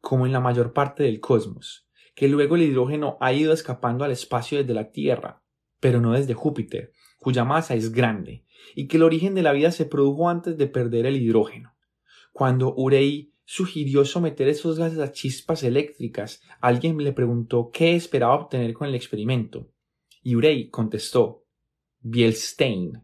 como 0.00 0.24
en 0.24 0.32
la 0.32 0.40
mayor 0.40 0.72
parte 0.72 1.02
del 1.02 1.20
cosmos, 1.20 1.86
que 2.14 2.28
luego 2.28 2.56
el 2.56 2.62
hidrógeno 2.62 3.18
ha 3.20 3.34
ido 3.34 3.52
escapando 3.52 4.04
al 4.04 4.10
espacio 4.10 4.56
desde 4.56 4.72
la 4.72 4.90
Tierra, 4.90 5.42
pero 5.80 6.00
no 6.00 6.12
desde 6.12 6.32
Júpiter, 6.32 6.92
cuya 7.18 7.44
masa 7.44 7.74
es 7.74 7.92
grande, 7.92 8.46
y 8.74 8.88
que 8.88 8.96
el 8.96 9.02
origen 9.02 9.34
de 9.34 9.42
la 9.42 9.52
vida 9.52 9.70
se 9.70 9.84
produjo 9.84 10.30
antes 10.30 10.56
de 10.56 10.66
perder 10.66 11.04
el 11.04 11.16
hidrógeno. 11.16 11.74
Cuando 12.32 12.74
Urey 12.74 13.34
sugirió 13.44 14.06
someter 14.06 14.48
esos 14.48 14.78
gases 14.78 14.98
a 14.98 15.12
chispas 15.12 15.62
eléctricas, 15.62 16.40
alguien 16.62 16.96
le 16.96 17.12
preguntó 17.12 17.70
qué 17.70 17.94
esperaba 17.94 18.34
obtener 18.34 18.72
con 18.72 18.88
el 18.88 18.94
experimento. 18.94 19.68
Y 20.22 20.36
Urey 20.36 20.70
contestó 20.70 21.44
Bielstein. 22.00 23.03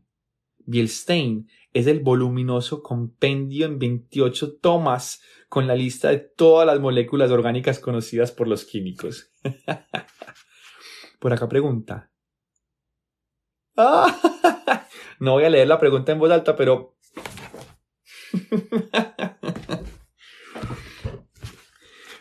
Bielstein 0.71 1.49
es 1.73 1.87
el 1.87 2.01
voluminoso 2.01 2.83
compendio 2.83 3.67
en 3.67 3.79
28 3.79 4.59
tomas 4.59 5.21
con 5.49 5.67
la 5.67 5.75
lista 5.75 6.11
de 6.11 6.19
todas 6.19 6.67
las 6.67 6.81
moléculas 6.81 7.31
orgánicas 7.31 7.79
conocidas 7.81 8.33
por 8.33 8.49
los 8.49 8.65
químicos. 8.65 9.33
por 11.21 11.33
acá 11.33 11.49
pregunta. 11.49 12.13
no 15.21 15.33
voy 15.33 15.45
a 15.45 15.51
leer 15.51 15.67
la 15.69 15.79
pregunta 15.79 16.13
en 16.13 16.19
voz 16.19 16.31
alta, 16.31 16.55
pero... 16.57 16.97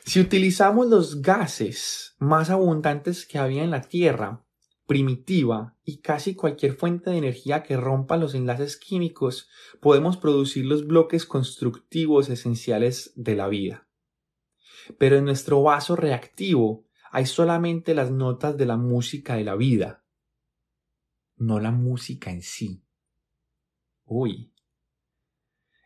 si 0.05 0.19
utilizamos 0.19 0.87
los 0.87 1.21
gases 1.21 2.15
más 2.17 2.49
abundantes 2.49 3.27
que 3.27 3.37
había 3.37 3.63
en 3.63 3.69
la 3.71 3.81
Tierra, 3.81 4.43
primitiva 4.89 5.77
y 5.83 5.99
casi 5.99 6.33
cualquier 6.33 6.73
fuente 6.73 7.11
de 7.11 7.17
energía 7.17 7.61
que 7.61 7.77
rompa 7.77 8.17
los 8.17 8.33
enlaces 8.33 8.75
químicos, 8.75 9.47
podemos 9.81 10.17
producir 10.17 10.65
los 10.65 10.87
bloques 10.87 11.27
constructivos 11.27 12.27
esenciales 12.27 13.13
de 13.15 13.35
la 13.35 13.47
vida. 13.47 13.87
Pero 14.97 15.17
en 15.17 15.25
nuestro 15.25 15.61
vaso 15.61 15.95
reactivo 15.95 16.87
hay 17.11 17.27
solamente 17.27 17.93
las 17.93 18.09
notas 18.09 18.57
de 18.57 18.65
la 18.65 18.77
música 18.77 19.35
de 19.35 19.43
la 19.43 19.55
vida, 19.55 20.07
no 21.35 21.59
la 21.59 21.69
música 21.69 22.31
en 22.31 22.41
sí. 22.41 22.83
Uy. 24.05 24.55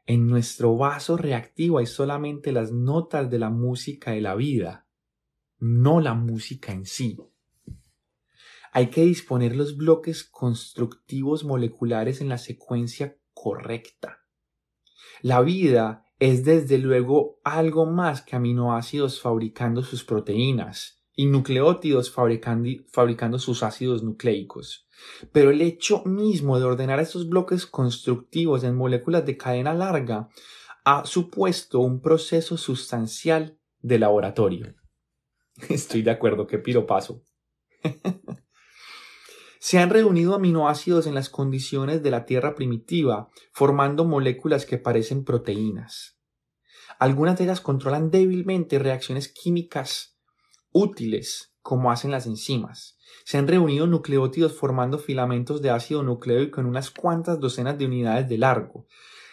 En 0.06 0.28
nuestro 0.28 0.78
vaso 0.78 1.18
reactivo 1.18 1.80
hay 1.80 1.88
solamente 1.88 2.54
las 2.54 2.72
notas 2.72 3.30
de 3.30 3.40
la 3.40 3.50
música 3.50 4.12
de 4.12 4.22
la 4.22 4.36
vida, 4.36 4.88
no 5.60 6.00
la 6.00 6.14
música 6.14 6.72
en 6.72 6.86
sí. 6.86 7.18
Hay 8.76 8.88
que 8.88 9.02
disponer 9.04 9.56
los 9.56 9.78
bloques 9.78 10.24
constructivos 10.24 11.44
moleculares 11.44 12.22
en 12.22 12.30
la 12.30 12.40
secuencia 12.40 13.16
correcta. 13.34 14.26
La 15.22 15.42
vida 15.42 16.06
es 16.18 16.44
desde 16.44 16.80
luego 16.80 17.40
algo 17.44 17.86
más 17.86 18.24
que 18.24 18.36
aminoácidos 18.36 19.22
fabricando 19.22 19.84
sus 19.84 20.04
proteínas 20.04 21.04
y 21.16 21.28
nucleótidos 21.28 22.12
fabricando, 22.12 23.38
sus 23.38 23.62
ácidos 23.62 24.02
nucleicos. 24.02 24.88
Pero 25.32 25.52
el 25.52 25.62
hecho 25.62 26.04
mismo 26.06 26.58
de 26.58 26.66
ordenar 26.66 27.00
esos 27.00 27.30
bloques 27.30 27.68
constructivos 27.68 28.64
en 28.64 28.76
moléculas 28.76 29.24
de 29.24 29.38
cadena 29.38 29.76
larga 29.76 30.30
ha 30.84 31.06
supuesto 31.06 31.80
un 31.80 32.02
proceso 32.02 32.58
sustancial 32.58 33.60
de 33.82 34.00
laboratorio. 34.00 34.74
Estoy 35.70 36.02
de 36.02 36.10
acuerdo, 36.10 36.48
qué 36.48 36.58
piropaso. 36.58 37.24
Se 39.66 39.80
han 39.80 39.92
reunido 39.92 40.36
aminoácidos 40.36 41.08
en 41.08 41.16
las 41.16 41.30
condiciones 41.30 42.04
de 42.04 42.12
la 42.12 42.26
Tierra 42.26 42.54
primitiva, 42.54 43.30
formando 43.54 44.04
moléculas 44.04 44.66
que 44.66 44.78
parecen 44.78 45.24
proteínas. 45.24 46.18
Algunas 47.00 47.38
de 47.38 47.46
ellas 47.46 47.62
controlan 47.62 48.12
débilmente 48.12 48.78
reacciones 48.78 49.30
químicas 49.30 50.18
útiles, 50.74 51.54
como 51.62 51.94
hacen 51.94 52.12
las 52.12 52.26
enzimas. 52.26 52.98
Se 53.24 53.38
han 53.38 53.48
reunido 53.48 53.88
nucleótidos 53.88 54.52
formando 54.52 55.00
filamentos 55.00 55.62
de 55.62 55.70
ácido 55.70 56.04
nucleico 56.04 56.60
en 56.60 56.68
unas 56.68 56.92
cuantas 56.92 57.40
docenas 57.40 57.78
de 57.78 57.86
unidades 57.86 58.28
de 58.28 58.40
largo. 58.40 58.86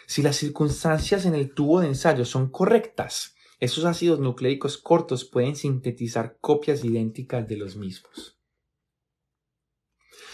Si 0.07 0.21
las 0.21 0.37
circunstancias 0.37 1.25
en 1.25 1.35
el 1.35 1.53
tubo 1.53 1.81
de 1.81 1.87
ensayo 1.87 2.23
son 2.23 2.49
correctas, 2.49 3.35
esos 3.59 3.83
ácidos 3.83 4.21
nucleicos 4.21 4.77
cortos 4.77 5.25
pueden 5.25 5.57
sintetizar 5.57 6.37
copias 6.39 6.85
idénticas 6.85 7.45
de 7.49 7.57
los 7.57 7.75
mismos. 7.75 8.40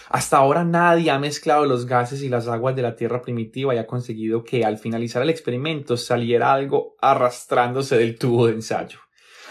Hasta 0.10 0.38
ahora 0.38 0.64
nadie 0.64 1.12
ha 1.12 1.20
mezclado 1.20 1.66
los 1.66 1.86
gases 1.86 2.22
y 2.22 2.30
las 2.30 2.48
aguas 2.48 2.76
de 2.76 2.82
la 2.82 2.96
Tierra 2.96 3.22
primitiva 3.22 3.76
y 3.76 3.78
ha 3.78 3.88
conseguido 3.88 4.44
que 4.44 4.64
al 4.64 4.78
finalizar 4.78 5.22
el 5.22 5.30
experimento 5.30 5.98
saliera 5.98 6.54
algo 6.54 6.96
arrastrándose 7.02 7.98
del 7.98 8.18
tubo 8.18 8.48
de 8.48 8.54
ensayo. 8.54 9.00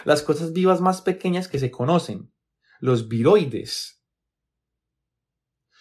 Las 0.04 0.22
cosas 0.22 0.52
vivas 0.52 0.80
más 0.80 1.02
pequeñas 1.02 1.48
que 1.48 1.58
se 1.58 1.70
conocen, 1.70 2.32
los 2.80 3.08
viroides, 3.08 4.02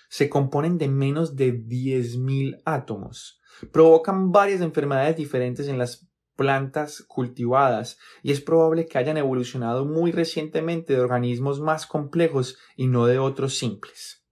se 0.09 0.29
componen 0.29 0.77
de 0.77 0.87
menos 0.87 1.35
de 1.35 1.53
10.000 1.53 2.61
átomos. 2.65 3.39
Provocan 3.71 4.31
varias 4.31 4.61
enfermedades 4.61 5.15
diferentes 5.15 5.67
en 5.67 5.77
las 5.77 6.09
plantas 6.35 7.03
cultivadas 7.07 7.97
y 8.21 8.31
es 8.31 8.41
probable 8.41 8.87
que 8.87 8.97
hayan 8.97 9.17
evolucionado 9.17 9.85
muy 9.85 10.11
recientemente 10.11 10.93
de 10.93 10.99
organismos 10.99 11.61
más 11.61 11.85
complejos 11.85 12.57
y 12.75 12.87
no 12.87 13.05
de 13.05 13.19
otros 13.19 13.57
simples. 13.57 14.24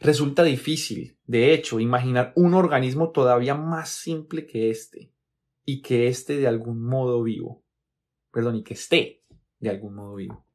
Resulta 0.00 0.44
difícil, 0.44 1.18
de 1.26 1.52
hecho, 1.52 1.78
imaginar 1.78 2.32
un 2.34 2.54
organismo 2.54 3.10
todavía 3.10 3.54
más 3.54 3.90
simple 3.90 4.46
que 4.46 4.70
este, 4.70 5.12
y 5.66 5.82
que 5.82 6.08
esté 6.08 6.38
de 6.38 6.46
algún 6.46 6.82
modo 6.82 7.22
vivo. 7.22 7.66
Perdón, 8.32 8.56
y 8.56 8.62
que 8.62 8.72
esté 8.72 9.24
de 9.58 9.68
algún 9.68 9.94
modo 9.94 10.14
vivo. 10.14 10.46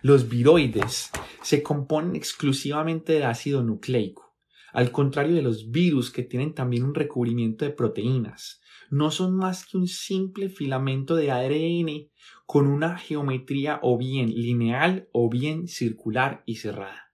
Los 0.00 0.30
viroides 0.30 1.10
se 1.42 1.62
componen 1.62 2.16
exclusivamente 2.16 3.12
de 3.12 3.24
ácido 3.24 3.62
nucleico, 3.62 4.34
al 4.72 4.90
contrario 4.92 5.34
de 5.34 5.42
los 5.42 5.70
virus 5.70 6.10
que 6.10 6.22
tienen 6.22 6.54
también 6.54 6.82
un 6.82 6.94
recubrimiento 6.94 7.66
de 7.66 7.72
proteínas. 7.72 8.62
No 8.88 9.10
son 9.10 9.36
más 9.36 9.66
que 9.66 9.76
un 9.76 9.88
simple 9.88 10.48
filamento 10.48 11.16
de 11.16 11.30
ARN 11.30 12.10
con 12.46 12.66
una 12.66 12.96
geometría 12.96 13.78
o 13.82 13.98
bien 13.98 14.30
lineal 14.30 15.06
o 15.12 15.28
bien 15.28 15.68
circular 15.68 16.42
y 16.46 16.56
cerrada. 16.56 17.05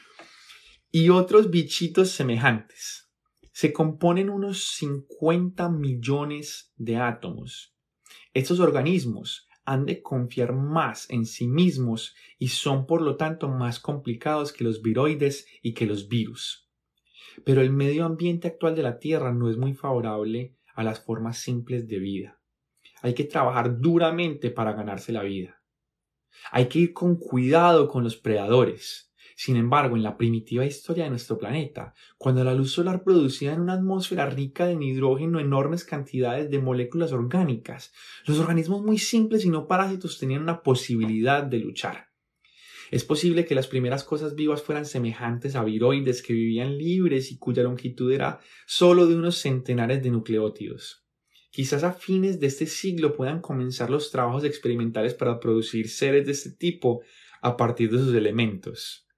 y 0.90 1.10
otros 1.10 1.50
bichitos 1.50 2.08
semejantes. 2.10 3.01
Se 3.62 3.72
componen 3.72 4.28
unos 4.28 4.64
50 4.78 5.68
millones 5.68 6.72
de 6.74 6.96
átomos. 6.96 7.76
Estos 8.34 8.58
organismos 8.58 9.46
han 9.64 9.86
de 9.86 10.02
confiar 10.02 10.52
más 10.52 11.08
en 11.10 11.26
sí 11.26 11.46
mismos 11.46 12.16
y 12.40 12.48
son 12.48 12.86
por 12.86 13.02
lo 13.02 13.14
tanto 13.16 13.48
más 13.48 13.78
complicados 13.78 14.52
que 14.52 14.64
los 14.64 14.82
viroides 14.82 15.46
y 15.62 15.74
que 15.74 15.86
los 15.86 16.08
virus. 16.08 16.68
Pero 17.44 17.60
el 17.60 17.70
medio 17.70 18.04
ambiente 18.04 18.48
actual 18.48 18.74
de 18.74 18.82
la 18.82 18.98
Tierra 18.98 19.32
no 19.32 19.48
es 19.48 19.56
muy 19.56 19.74
favorable 19.74 20.56
a 20.74 20.82
las 20.82 20.98
formas 20.98 21.38
simples 21.38 21.86
de 21.86 22.00
vida. 22.00 22.40
Hay 23.00 23.14
que 23.14 23.22
trabajar 23.22 23.78
duramente 23.78 24.50
para 24.50 24.72
ganarse 24.72 25.12
la 25.12 25.22
vida. 25.22 25.62
Hay 26.50 26.66
que 26.66 26.80
ir 26.80 26.92
con 26.92 27.14
cuidado 27.14 27.86
con 27.86 28.02
los 28.02 28.16
predadores. 28.16 29.11
Sin 29.44 29.56
embargo, 29.56 29.96
en 29.96 30.04
la 30.04 30.16
primitiva 30.16 30.64
historia 30.64 31.02
de 31.02 31.10
nuestro 31.10 31.36
planeta, 31.36 31.94
cuando 32.16 32.44
la 32.44 32.54
luz 32.54 32.70
solar 32.70 33.02
producía 33.02 33.52
en 33.52 33.60
una 33.60 33.72
atmósfera 33.72 34.30
rica 34.30 34.66
de 34.66 34.74
hidrógeno 34.74 35.40
enormes 35.40 35.84
cantidades 35.84 36.48
de 36.48 36.60
moléculas 36.60 37.10
orgánicas, 37.10 37.92
los 38.24 38.38
organismos 38.38 38.84
muy 38.84 38.98
simples 38.98 39.44
y 39.44 39.48
no 39.48 39.66
parásitos 39.66 40.20
tenían 40.20 40.42
una 40.42 40.62
posibilidad 40.62 41.42
de 41.42 41.58
luchar. 41.58 42.12
Es 42.92 43.02
posible 43.02 43.44
que 43.44 43.56
las 43.56 43.66
primeras 43.66 44.04
cosas 44.04 44.36
vivas 44.36 44.62
fueran 44.62 44.86
semejantes 44.86 45.56
a 45.56 45.64
viroides 45.64 46.22
que 46.22 46.34
vivían 46.34 46.78
libres 46.78 47.32
y 47.32 47.38
cuya 47.38 47.64
longitud 47.64 48.12
era 48.12 48.38
solo 48.64 49.08
de 49.08 49.16
unos 49.16 49.38
centenares 49.38 50.04
de 50.04 50.12
nucleótidos. 50.12 51.04
Quizás 51.50 51.82
a 51.82 51.92
fines 51.92 52.38
de 52.38 52.46
este 52.46 52.66
siglo 52.66 53.12
puedan 53.12 53.40
comenzar 53.40 53.90
los 53.90 54.12
trabajos 54.12 54.44
experimentales 54.44 55.14
para 55.14 55.40
producir 55.40 55.88
seres 55.88 56.26
de 56.26 56.30
este 56.30 56.52
tipo 56.52 57.02
a 57.40 57.56
partir 57.56 57.90
de 57.90 57.98
sus 57.98 58.14
elementos. 58.14 59.08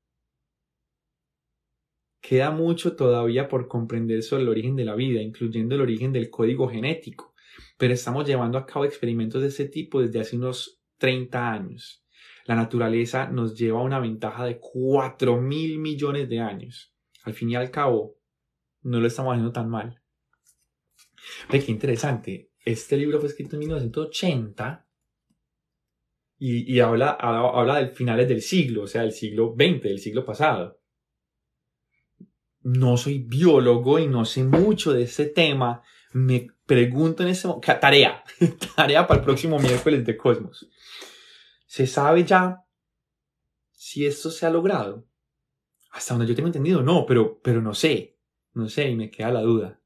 Queda 2.27 2.51
mucho 2.51 2.97
todavía 2.97 3.49
por 3.49 3.69
comprender 3.69 4.23
sobre 4.23 4.45
el 4.45 4.49
origen 4.49 4.77
de 4.77 4.87
la 4.87 4.95
vida, 4.95 5.21
incluyendo 5.21 5.75
el 5.75 5.83
origen 5.83 6.11
del 6.11 6.31
código 6.31 6.67
genético, 6.67 7.35
pero 7.77 7.93
estamos 7.93 8.27
llevando 8.27 8.57
a 8.57 8.65
cabo 8.65 8.87
experimentos 8.87 9.43
de 9.43 9.49
este 9.49 9.67
tipo 9.67 10.01
desde 10.01 10.21
hace 10.21 10.39
unos 10.39 10.81
30 10.97 11.53
años. 11.53 12.03
La 12.47 12.55
naturaleza 12.55 13.29
nos 13.29 13.55
lleva 13.55 13.81
a 13.81 13.83
una 13.83 13.99
ventaja 13.99 14.47
de 14.47 14.59
4 14.59 15.39
mil 15.39 15.79
millones 15.79 16.27
de 16.31 16.41
años. 16.41 16.95
Al 17.25 17.35
fin 17.35 17.51
y 17.51 17.57
al 17.57 17.71
cabo, 17.71 18.17
no 18.81 19.01
lo 19.01 19.07
estamos 19.07 19.33
haciendo 19.33 19.53
tan 19.53 19.69
mal. 19.69 20.01
Ve 21.53 21.63
qué 21.63 21.73
interesante. 21.73 22.53
Este 22.65 22.97
libro 22.97 23.21
fue 23.21 23.29
escrito 23.29 23.57
en 23.57 23.61
1980 23.61 24.89
y, 26.39 26.81
habla, 26.81 27.11
habla, 27.11 27.51
habla 27.51 27.81
de 27.81 27.89
finales 27.89 28.29
del 28.31 28.41
siglo, 28.41 28.85
o 28.85 28.87
sea, 28.87 29.03
del 29.03 29.13
siglo 29.13 29.55
XX, 29.59 29.83
del 29.83 29.99
siglo 29.99 30.25
pasado 30.25 30.81
no 32.65 32.97
soy 32.97 33.19
biólogo 33.19 33.99
y 33.99 34.09
no 34.09 34.25
sé 34.25 34.43
mucho 34.43 34.93
de 34.93 35.03
ese 35.03 35.27
tema, 35.27 35.83
me 36.13 36.49
pregunto 36.67 37.23
en 37.23 37.29
ese 37.29 37.47
momento, 37.47 37.79
tarea, 37.79 38.25
tarea 38.77 39.07
para 39.07 39.21
el 39.21 39.25
próximo 39.25 39.59
miércoles 39.59 40.05
de 40.05 40.17
Cosmos. 40.17 40.69
¿Se 41.67 41.87
sabe 41.87 42.25
ya 42.25 42.65
si 43.71 44.07
esto 44.07 44.31
se 44.31 44.47
ha 44.47 44.51
logrado? 44.51 45.07
Hasta 45.91 46.15
donde 46.15 46.27
yo 46.27 46.35
tengo 46.35 46.49
entendido, 46.49 46.83
no, 46.83 47.05
pero, 47.07 47.39
pero 47.43 47.61
no 47.61 47.75
sé, 47.75 48.19
no 48.55 48.69
sé 48.69 48.89
y 48.89 48.97
me 48.97 49.11
queda 49.11 49.31
la 49.31 49.43
duda. 49.43 49.81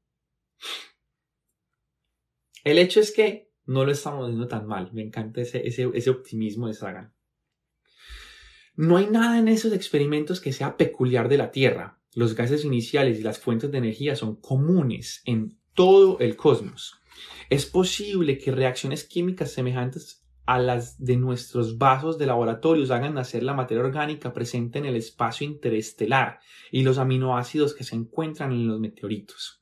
El 2.63 2.77
hecho 2.77 3.01
es 3.01 3.11
que 3.11 3.51
no 3.65 3.83
lo 3.83 3.91
estamos 3.91 4.23
haciendo 4.23 4.47
tan 4.47 4.65
mal, 4.65 4.89
me 4.93 5.01
encanta 5.01 5.41
ese, 5.41 5.67
ese, 5.67 5.89
ese 5.93 6.09
optimismo 6.09 6.67
de 6.67 6.73
Sagan. 6.73 7.13
No 8.75 8.95
hay 8.95 9.07
nada 9.07 9.37
en 9.37 9.49
esos 9.49 9.73
experimentos 9.73 10.39
que 10.39 10.53
sea 10.53 10.77
peculiar 10.77 11.27
de 11.27 11.37
la 11.37 11.51
Tierra, 11.51 11.98
los 12.15 12.35
gases 12.35 12.65
iniciales 12.65 13.19
y 13.19 13.23
las 13.23 13.39
fuentes 13.39 13.71
de 13.71 13.77
energía 13.77 14.15
son 14.15 14.35
comunes 14.35 15.21
en 15.25 15.57
todo 15.73 16.19
el 16.19 16.35
cosmos. 16.35 16.99
Es 17.49 17.65
posible 17.65 18.37
que 18.37 18.51
reacciones 18.51 19.03
químicas 19.03 19.51
semejantes 19.51 20.23
a 20.45 20.57
las 20.57 21.03
de 21.03 21.15
nuestros 21.15 21.77
vasos 21.77 22.17
de 22.17 22.25
laboratorios 22.25 22.89
hagan 22.89 23.13
nacer 23.13 23.43
la 23.43 23.53
materia 23.53 23.83
orgánica 23.83 24.33
presente 24.33 24.79
en 24.79 24.85
el 24.85 24.95
espacio 24.95 25.45
interestelar 25.45 26.39
y 26.71 26.81
los 26.81 26.97
aminoácidos 26.97 27.75
que 27.75 27.83
se 27.83 27.95
encuentran 27.95 28.51
en 28.51 28.67
los 28.67 28.79
meteoritos. 28.79 29.61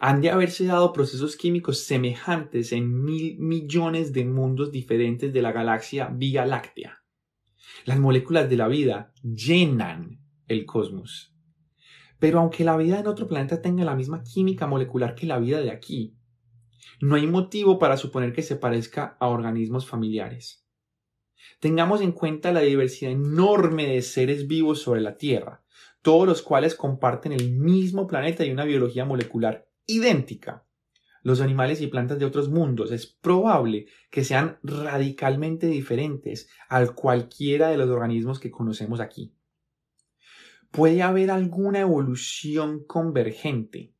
Han 0.00 0.20
de 0.20 0.30
haberse 0.30 0.66
dado 0.66 0.92
procesos 0.92 1.34
químicos 1.36 1.80
semejantes 1.80 2.72
en 2.72 3.02
mil 3.02 3.38
millones 3.38 4.12
de 4.12 4.26
mundos 4.26 4.70
diferentes 4.70 5.32
de 5.32 5.42
la 5.42 5.50
galaxia 5.50 6.10
Vía 6.12 6.44
Láctea. 6.44 7.02
Las 7.86 7.98
moléculas 7.98 8.50
de 8.50 8.56
la 8.58 8.68
vida 8.68 9.12
llenan 9.22 10.20
el 10.46 10.66
cosmos. 10.66 11.34
Pero 12.18 12.40
aunque 12.40 12.64
la 12.64 12.76
vida 12.76 12.98
en 12.98 13.06
otro 13.06 13.26
planeta 13.28 13.62
tenga 13.62 13.84
la 13.84 13.94
misma 13.94 14.22
química 14.22 14.66
molecular 14.66 15.14
que 15.14 15.26
la 15.26 15.38
vida 15.38 15.60
de 15.60 15.70
aquí, 15.70 16.16
no 17.00 17.14
hay 17.14 17.26
motivo 17.26 17.78
para 17.78 17.96
suponer 17.96 18.32
que 18.32 18.42
se 18.42 18.56
parezca 18.56 19.16
a 19.20 19.28
organismos 19.28 19.86
familiares. 19.86 20.64
Tengamos 21.60 22.00
en 22.00 22.12
cuenta 22.12 22.52
la 22.52 22.60
diversidad 22.60 23.12
enorme 23.12 23.86
de 23.86 24.02
seres 24.02 24.48
vivos 24.48 24.82
sobre 24.82 25.00
la 25.00 25.16
Tierra, 25.16 25.62
todos 26.02 26.26
los 26.26 26.42
cuales 26.42 26.74
comparten 26.74 27.32
el 27.32 27.52
mismo 27.52 28.06
planeta 28.08 28.44
y 28.44 28.50
una 28.50 28.64
biología 28.64 29.04
molecular 29.04 29.68
idéntica. 29.86 30.64
Los 31.22 31.40
animales 31.40 31.80
y 31.80 31.86
plantas 31.86 32.18
de 32.18 32.24
otros 32.24 32.48
mundos 32.48 32.90
es 32.90 33.06
probable 33.06 33.86
que 34.10 34.24
sean 34.24 34.58
radicalmente 34.62 35.66
diferentes 35.68 36.48
al 36.68 36.94
cualquiera 36.94 37.68
de 37.68 37.76
los 37.76 37.88
organismos 37.88 38.40
que 38.40 38.50
conocemos 38.50 39.00
aquí 39.00 39.37
puede 40.70 41.02
haber 41.02 41.30
alguna 41.30 41.80
evolución 41.80 42.84
convergente, 42.86 43.94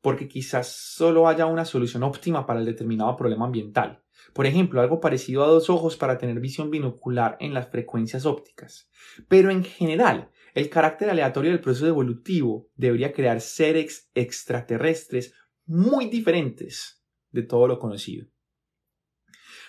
porque 0.00 0.28
quizás 0.28 0.68
solo 0.68 1.28
haya 1.28 1.46
una 1.46 1.64
solución 1.64 2.02
óptima 2.02 2.46
para 2.46 2.60
el 2.60 2.66
determinado 2.66 3.16
problema 3.16 3.46
ambiental. 3.46 4.02
Por 4.32 4.46
ejemplo, 4.46 4.80
algo 4.80 5.00
parecido 5.00 5.44
a 5.44 5.48
dos 5.48 5.68
ojos 5.68 5.96
para 5.96 6.18
tener 6.18 6.40
visión 6.40 6.70
binocular 6.70 7.36
en 7.40 7.54
las 7.54 7.68
frecuencias 7.68 8.26
ópticas. 8.26 8.88
Pero 9.28 9.50
en 9.50 9.64
general, 9.64 10.30
el 10.54 10.70
carácter 10.70 11.10
aleatorio 11.10 11.50
del 11.50 11.60
proceso 11.60 11.86
evolutivo 11.86 12.70
debería 12.74 13.12
crear 13.12 13.40
seres 13.40 14.10
extraterrestres 14.14 15.34
muy 15.66 16.06
diferentes 16.06 17.02
de 17.30 17.42
todo 17.42 17.66
lo 17.66 17.78
conocido. 17.78 18.28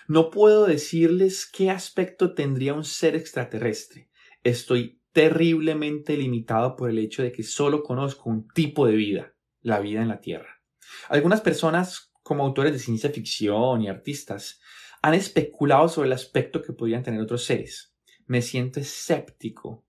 No 0.08 0.30
puedo 0.30 0.66
decirles 0.66 1.50
qué 1.50 1.70
aspecto 1.70 2.34
tendría 2.34 2.74
un 2.74 2.84
ser 2.84 3.16
extraterrestre. 3.16 4.08
Estoy 4.44 5.00
terriblemente 5.16 6.14
limitado 6.14 6.76
por 6.76 6.90
el 6.90 6.98
hecho 6.98 7.22
de 7.22 7.32
que 7.32 7.42
solo 7.42 7.82
conozco 7.82 8.28
un 8.28 8.46
tipo 8.48 8.86
de 8.86 8.96
vida, 8.96 9.34
la 9.62 9.80
vida 9.80 10.02
en 10.02 10.08
la 10.08 10.20
Tierra. 10.20 10.60
Algunas 11.08 11.40
personas, 11.40 12.12
como 12.22 12.44
autores 12.44 12.74
de 12.74 12.78
ciencia 12.78 13.08
ficción 13.08 13.80
y 13.80 13.88
artistas, 13.88 14.60
han 15.00 15.14
especulado 15.14 15.88
sobre 15.88 16.08
el 16.08 16.12
aspecto 16.12 16.60
que 16.60 16.74
podrían 16.74 17.02
tener 17.02 17.18
otros 17.18 17.46
seres. 17.46 17.94
Me 18.26 18.42
siento 18.42 18.78
escéptico 18.78 19.86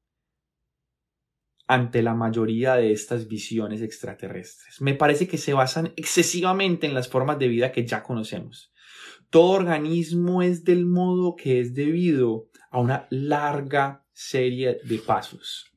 ante 1.68 2.02
la 2.04 2.13
mayoría 2.13 2.76
de 2.76 2.94
estas 2.94 3.28
visiones 3.28 3.82
extraterrestres. 3.82 4.80
Me 4.80 4.94
parece 4.94 5.28
que 5.28 5.38
se 5.38 5.52
basan 5.52 5.92
excesivamente 5.98 6.88
en 6.88 6.94
las 6.94 7.10
formas 7.10 7.38
de 7.38 7.50
vida 7.50 7.74
que 7.74 7.86
ya 7.86 8.02
conocemos. 8.02 8.72
Todo 9.30 9.50
organismo 9.50 10.42
es 10.42 10.63
del 10.63 10.86
modo 10.86 11.36
que 11.36 11.60
es 11.60 11.74
debido 11.74 12.48
a 12.72 12.80
una 12.80 13.08
larga 13.10 14.07
serie 14.17 14.80
de 14.84 14.97
pasos. 14.97 15.72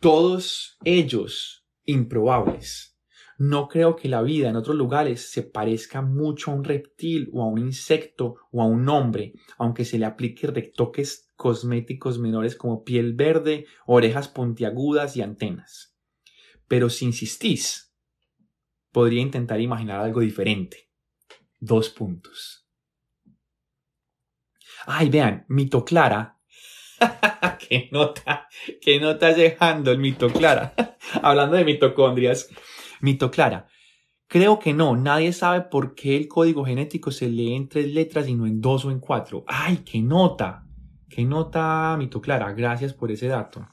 Todos 0.00 0.78
ellos 0.82 1.66
improbables. 1.84 2.98
No 3.36 3.68
creo 3.68 3.96
que 3.96 4.08
la 4.08 4.22
vida 4.22 4.48
en 4.48 4.56
otros 4.56 4.74
lugares 4.74 5.30
se 5.30 5.42
parezca 5.42 6.00
mucho 6.00 6.50
a 6.50 6.54
un 6.54 6.64
reptil 6.64 7.28
o 7.34 7.42
a 7.42 7.46
un 7.46 7.58
insecto 7.58 8.36
o 8.50 8.62
a 8.62 8.64
un 8.64 8.88
hombre, 8.88 9.34
aunque 9.58 9.84
se 9.84 9.98
le 9.98 10.06
aplique 10.06 10.46
retoques 10.46 11.28
cosméticos 11.36 12.18
menores 12.18 12.56
como 12.56 12.82
piel 12.82 13.12
verde, 13.12 13.66
orejas 13.84 14.28
puntiagudas 14.28 15.14
y 15.18 15.20
antenas. 15.20 15.94
Pero 16.66 16.88
si 16.88 17.04
insistís, 17.04 17.94
podría 18.90 19.20
intentar 19.20 19.60
imaginar 19.60 20.00
algo 20.00 20.20
diferente. 20.20 20.88
Dos 21.60 21.90
puntos. 21.90 22.66
Ay, 24.86 25.10
vean, 25.10 25.44
Mito 25.48 25.84
¿Qué 27.68 27.88
nota? 27.92 28.48
¿Qué 28.80 29.00
nota 29.00 29.32
dejando 29.32 29.90
el 29.90 29.98
mito 29.98 30.30
Clara? 30.30 30.74
Hablando 31.22 31.56
de 31.56 31.64
mitocondrias. 31.64 32.48
Mito 33.00 33.30
Clara. 33.30 33.68
Creo 34.26 34.58
que 34.58 34.74
no, 34.74 34.94
nadie 34.96 35.32
sabe 35.32 35.62
por 35.62 35.94
qué 35.94 36.16
el 36.16 36.28
código 36.28 36.64
genético 36.64 37.10
se 37.10 37.28
lee 37.28 37.54
en 37.54 37.68
tres 37.68 37.92
letras 37.92 38.28
y 38.28 38.34
no 38.34 38.46
en 38.46 38.60
dos 38.60 38.84
o 38.84 38.90
en 38.90 39.00
cuatro. 39.00 39.44
¡Ay, 39.46 39.78
qué 39.78 40.00
nota! 40.00 40.66
¡Qué 41.08 41.24
nota, 41.24 41.96
Mito 41.98 42.20
Clara! 42.20 42.52
Gracias 42.52 42.92
por 42.92 43.10
ese 43.10 43.28
dato. 43.28 43.66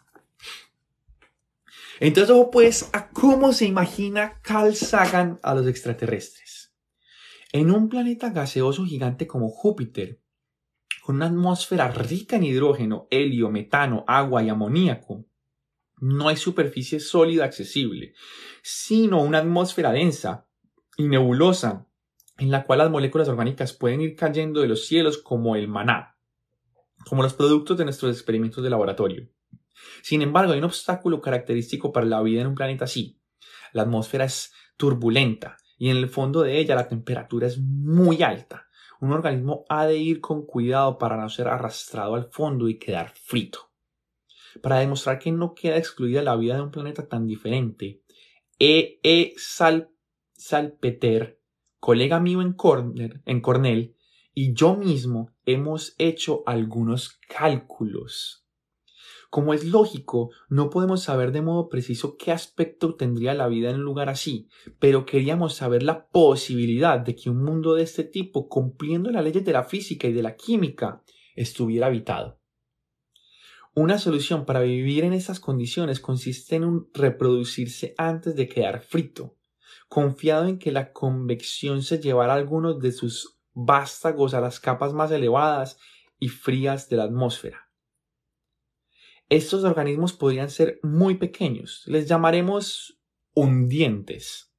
Entonces, 1.99 2.29
ojo 2.29 2.51
pues 2.51 2.89
a 2.93 3.09
cómo 3.09 3.53
se 3.53 3.65
imagina 3.65 4.39
Carl 4.41 4.73
a 5.41 5.55
los 5.55 5.67
extraterrestres. 5.67 6.73
En 7.51 7.71
un 7.71 7.89
planeta 7.89 8.29
gaseoso 8.29 8.85
gigante 8.85 9.27
como 9.27 9.49
Júpiter, 9.49 10.21
con 11.05 11.17
una 11.17 11.27
atmósfera 11.27 11.87
rica 11.89 12.35
en 12.35 12.45
hidrógeno, 12.45 13.07
helio, 13.11 13.51
metano, 13.51 14.03
agua 14.07 14.41
y 14.41 14.49
amoníaco, 14.49 15.23
no 16.01 16.29
hay 16.29 16.35
superficie 16.35 16.99
sólida 16.99 17.45
accesible, 17.45 18.15
sino 18.63 19.21
una 19.21 19.37
atmósfera 19.37 19.91
densa 19.91 20.47
y 20.97 21.07
nebulosa 21.07 21.87
en 22.39 22.49
la 22.49 22.63
cual 22.63 22.79
las 22.79 22.89
moléculas 22.89 23.29
orgánicas 23.29 23.73
pueden 23.73 24.01
ir 24.01 24.15
cayendo 24.15 24.61
de 24.61 24.67
los 24.67 24.87
cielos 24.87 25.19
como 25.19 25.55
el 25.55 25.67
maná, 25.67 26.17
como 27.07 27.21
los 27.21 27.35
productos 27.35 27.77
de 27.77 27.83
nuestros 27.83 28.11
experimentos 28.11 28.63
de 28.63 28.71
laboratorio. 28.71 29.29
Sin 30.01 30.23
embargo, 30.23 30.53
hay 30.53 30.57
un 30.57 30.65
obstáculo 30.65 31.21
característico 31.21 31.93
para 31.93 32.07
la 32.07 32.23
vida 32.23 32.41
en 32.41 32.47
un 32.47 32.55
planeta 32.55 32.85
así. 32.85 33.21
La 33.73 33.83
atmósfera 33.83 34.25
es 34.25 34.53
turbulenta 34.75 35.57
y 35.77 35.91
en 35.91 35.97
el 35.97 36.09
fondo 36.09 36.41
de 36.41 36.57
ella 36.57 36.73
la 36.73 36.87
temperatura 36.87 37.45
es 37.45 37.59
muy 37.59 38.23
alta. 38.23 38.64
Un 39.05 39.13
organismo 39.13 39.65
ha 39.69 39.85
de 39.85 39.97
ir 39.97 40.19
con 40.19 40.47
cuidado 40.47 40.97
para 40.97 41.15
no 41.15 41.29
ser 41.29 41.47
arrastrado 41.47 42.15
al 42.15 42.31
fondo 42.31 42.67
y 42.67 42.79
quedar 42.79 43.13
frito. 43.13 43.69
Para 44.63 44.79
demostrar 44.79 45.19
que 45.19 45.31
no 45.31 45.53
queda 45.53 45.77
excluida 45.77 46.23
la 46.23 46.35
vida 46.35 46.55
de 46.55 46.63
un 46.63 46.71
planeta 46.71 47.07
tan 47.07 47.27
diferente, 47.27 48.01
E. 48.57 48.99
E. 49.03 49.35
Salpeter, 50.33 51.39
colega 51.79 52.19
mío 52.19 52.41
en, 52.41 52.55
en 53.25 53.41
Cornell, 53.41 53.95
y 54.33 54.53
yo 54.55 54.75
mismo 54.75 55.29
hemos 55.45 55.93
hecho 55.99 56.41
algunos 56.47 57.19
cálculos 57.29 58.44
como 59.29 59.53
es 59.53 59.65
lógico, 59.65 60.29
no 60.49 60.69
podemos 60.69 61.03
saber 61.03 61.31
de 61.31 61.41
modo 61.41 61.69
preciso 61.69 62.17
qué 62.17 62.31
aspecto 62.31 62.95
tendría 62.95 63.33
la 63.33 63.47
vida 63.47 63.69
en 63.69 63.77
un 63.77 63.83
lugar 63.83 64.09
así, 64.09 64.47
pero 64.79 65.05
queríamos 65.05 65.55
saber 65.55 65.83
la 65.83 66.07
posibilidad 66.07 66.99
de 66.99 67.15
que 67.15 67.29
un 67.29 67.43
mundo 67.43 67.75
de 67.75 67.83
este 67.83 68.03
tipo, 68.03 68.47
cumpliendo 68.47 69.11
las 69.11 69.23
leyes 69.23 69.43
de 69.43 69.53
la 69.53 69.63
física 69.63 70.07
y 70.07 70.13
de 70.13 70.23
la 70.23 70.35
química, 70.35 71.03
estuviera 71.35 71.87
habitado. 71.87 72.39
Una 73.73 73.99
solución 73.99 74.45
para 74.45 74.61
vivir 74.61 75.03
en 75.03 75.11
esas 75.11 75.41
condiciones 75.41 75.99
consiste 75.99 76.55
en 76.55 76.87
reproducirse 76.93 77.93
antes 77.97 78.35
de 78.35 78.47
quedar 78.47 78.81
frito, 78.81 79.35
confiado 79.89 80.47
en 80.47 80.59
que 80.59 80.71
la 80.71 80.93
convección 80.93 81.83
se 81.83 81.99
llevará 81.99 82.35
algunos 82.35 82.79
de 82.79 82.93
sus 82.93 83.37
vástagos 83.53 84.33
a 84.33 84.39
las 84.39 84.61
capas 84.61 84.93
más 84.93 85.11
elevadas 85.11 85.77
y 86.19 86.29
frías 86.29 86.87
de 86.87 86.97
la 86.97 87.03
atmósfera. 87.03 87.64
Estos 89.29 89.63
organismos 89.63 90.13
podrían 90.13 90.51
ser 90.51 90.79
muy 90.83 91.15
pequeños, 91.15 91.83
les 91.87 92.07
llamaremos 92.07 92.99
hundientes. 93.33 94.51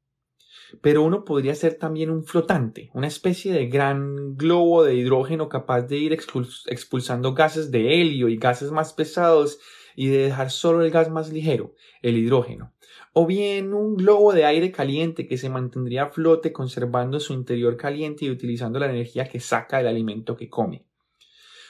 Pero 0.81 1.05
uno 1.05 1.25
podría 1.25 1.55
ser 1.55 1.75
también 1.75 2.11
un 2.11 2.25
flotante, 2.25 2.91
una 2.93 3.07
especie 3.07 3.53
de 3.53 3.69
gran 3.69 4.37
globo 4.37 4.83
de 4.83 4.97
hidrógeno 4.97 5.49
capaz 5.49 5.83
de 5.83 5.99
ir 5.99 6.13
expulsando 6.13 7.33
gases 7.33 7.71
de 7.71 8.01
helio 8.01 8.29
y 8.29 8.39
gases 8.39 8.73
más 8.73 8.93
pesados 8.93 9.61
y 9.95 10.09
de 10.09 10.19
dejar 10.19 10.51
solo 10.51 10.83
el 10.83 10.91
gas 10.91 11.11
más 11.11 11.33
ligero, 11.33 11.75
el 12.03 12.17
hidrógeno. 12.17 12.75
O 13.13 13.25
bien 13.25 13.73
un 13.73 13.95
globo 13.97 14.33
de 14.33 14.47
aire 14.47 14.73
caliente 14.73 15.29
que 15.29 15.39
se 15.39 15.49
mantendría 15.49 16.05
a 16.05 16.11
flote 16.11 16.53
conservando 16.53 17.21
su 17.21 17.35
interior 17.35 17.77
caliente 17.77 18.25
y 18.25 18.31
utilizando 18.31 18.81
la 18.81 18.91
energía 18.91 19.29
que 19.29 19.39
saca 19.39 19.79
del 19.79 19.87
alimento 19.87 20.37
que 20.37 20.51
come. 20.51 20.85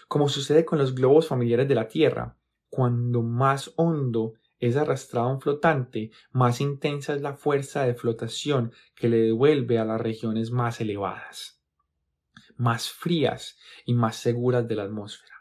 Como 0.09 0.31
sucede 0.31 0.65
con 0.65 0.79
los 0.79 0.95
globos 0.95 1.29
familiares 1.29 1.69
de 1.69 1.75
la 1.75 1.89
Tierra, 1.89 2.37
cuando 2.77 3.23
más 3.23 3.73
hondo 3.77 4.35
es 4.59 4.77
arrastrado 4.77 5.31
un 5.31 5.41
flotante, 5.41 6.11
más 6.31 6.61
intensa 6.61 7.15
es 7.15 7.23
la 7.23 7.33
fuerza 7.33 7.85
de 7.85 7.95
flotación 7.95 8.71
que 8.95 9.09
le 9.09 9.17
devuelve 9.17 9.79
a 9.79 9.87
las 9.87 9.99
regiones 9.99 10.51
más 10.51 10.79
elevadas, 10.83 11.63
más 12.59 12.91
frías 12.91 13.57
y 13.87 13.95
más 13.95 14.17
seguras 14.17 14.69
de 14.69 14.75
la 14.75 14.83
atmósfera. 14.83 15.37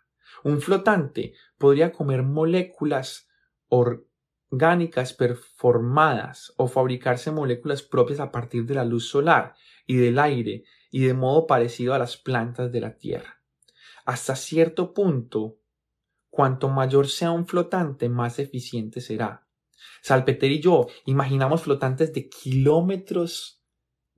Un 0.45 0.61
flotante 0.61 1.33
podría 1.57 1.91
comer 1.91 2.23
moléculas 2.23 3.27
orgánicas 3.67 5.11
performadas 5.11 6.53
o 6.55 6.69
fabricarse 6.69 7.31
moléculas 7.31 7.81
propias 7.81 8.21
a 8.21 8.31
partir 8.31 8.65
de 8.65 8.75
la 8.75 8.85
luz 8.85 9.09
solar 9.09 9.55
y 9.85 9.97
del 9.97 10.19
aire 10.19 10.63
y 10.89 11.03
de 11.03 11.13
modo 11.13 11.47
parecido 11.47 11.93
a 11.93 11.99
las 11.99 12.15
plantas 12.15 12.71
de 12.71 12.79
la 12.79 12.95
Tierra. 12.97 13.41
Hasta 14.05 14.37
cierto 14.37 14.93
punto, 14.93 15.57
Cuanto 16.35 16.67
mayor 16.67 17.07
sea 17.07 17.31
un 17.31 17.47
flotante, 17.47 18.09
más 18.09 18.39
eficiente 18.39 18.99
será. 18.99 19.47
Salpeter 20.01 20.51
y 20.51 20.59
yo 20.59 20.85
imaginamos 21.05 21.61
flotantes 21.61 22.11
de 22.11 22.27
kilómetros 22.27 23.63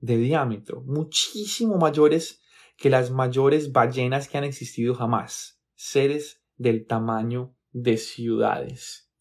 de 0.00 0.16
diámetro, 0.16 0.80
muchísimo 0.80 1.76
mayores 1.76 2.42
que 2.76 2.90
las 2.90 3.12
mayores 3.12 3.70
ballenas 3.70 4.26
que 4.26 4.36
han 4.36 4.42
existido 4.42 4.96
jamás, 4.96 5.62
seres 5.76 6.42
del 6.56 6.88
tamaño 6.88 7.54
de 7.70 7.98
ciudades. 7.98 9.12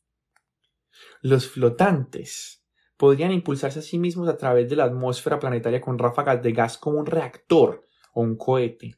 Los 1.22 1.48
flotantes 1.48 2.66
podrían 2.98 3.32
impulsarse 3.32 3.78
a 3.78 3.84
sí 3.84 4.00
mismos 4.00 4.28
a 4.28 4.38
través 4.38 4.72
de 4.72 4.76
la 4.76 4.86
atmósfera 4.86 5.38
planetaria 5.38 5.82
con 5.82 6.00
ráfagas 6.00 6.42
de 6.42 6.52
gas 6.52 6.80
como 6.80 6.98
un 6.98 7.06
reactor 7.06 7.88
o 8.14 8.22
un 8.22 8.36
cohete. 8.38 8.96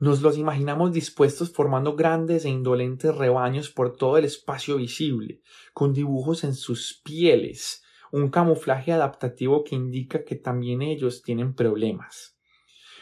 Nos 0.00 0.22
los 0.22 0.38
imaginamos 0.38 0.94
dispuestos 0.94 1.52
formando 1.52 1.94
grandes 1.94 2.46
e 2.46 2.48
indolentes 2.48 3.14
rebaños 3.14 3.68
por 3.68 3.94
todo 3.96 4.16
el 4.16 4.24
espacio 4.24 4.78
visible, 4.78 5.42
con 5.74 5.92
dibujos 5.92 6.42
en 6.42 6.54
sus 6.54 7.02
pieles, 7.04 7.82
un 8.10 8.30
camuflaje 8.30 8.92
adaptativo 8.92 9.62
que 9.62 9.76
indica 9.76 10.24
que 10.24 10.36
también 10.36 10.80
ellos 10.80 11.22
tienen 11.22 11.54
problemas. 11.54 12.38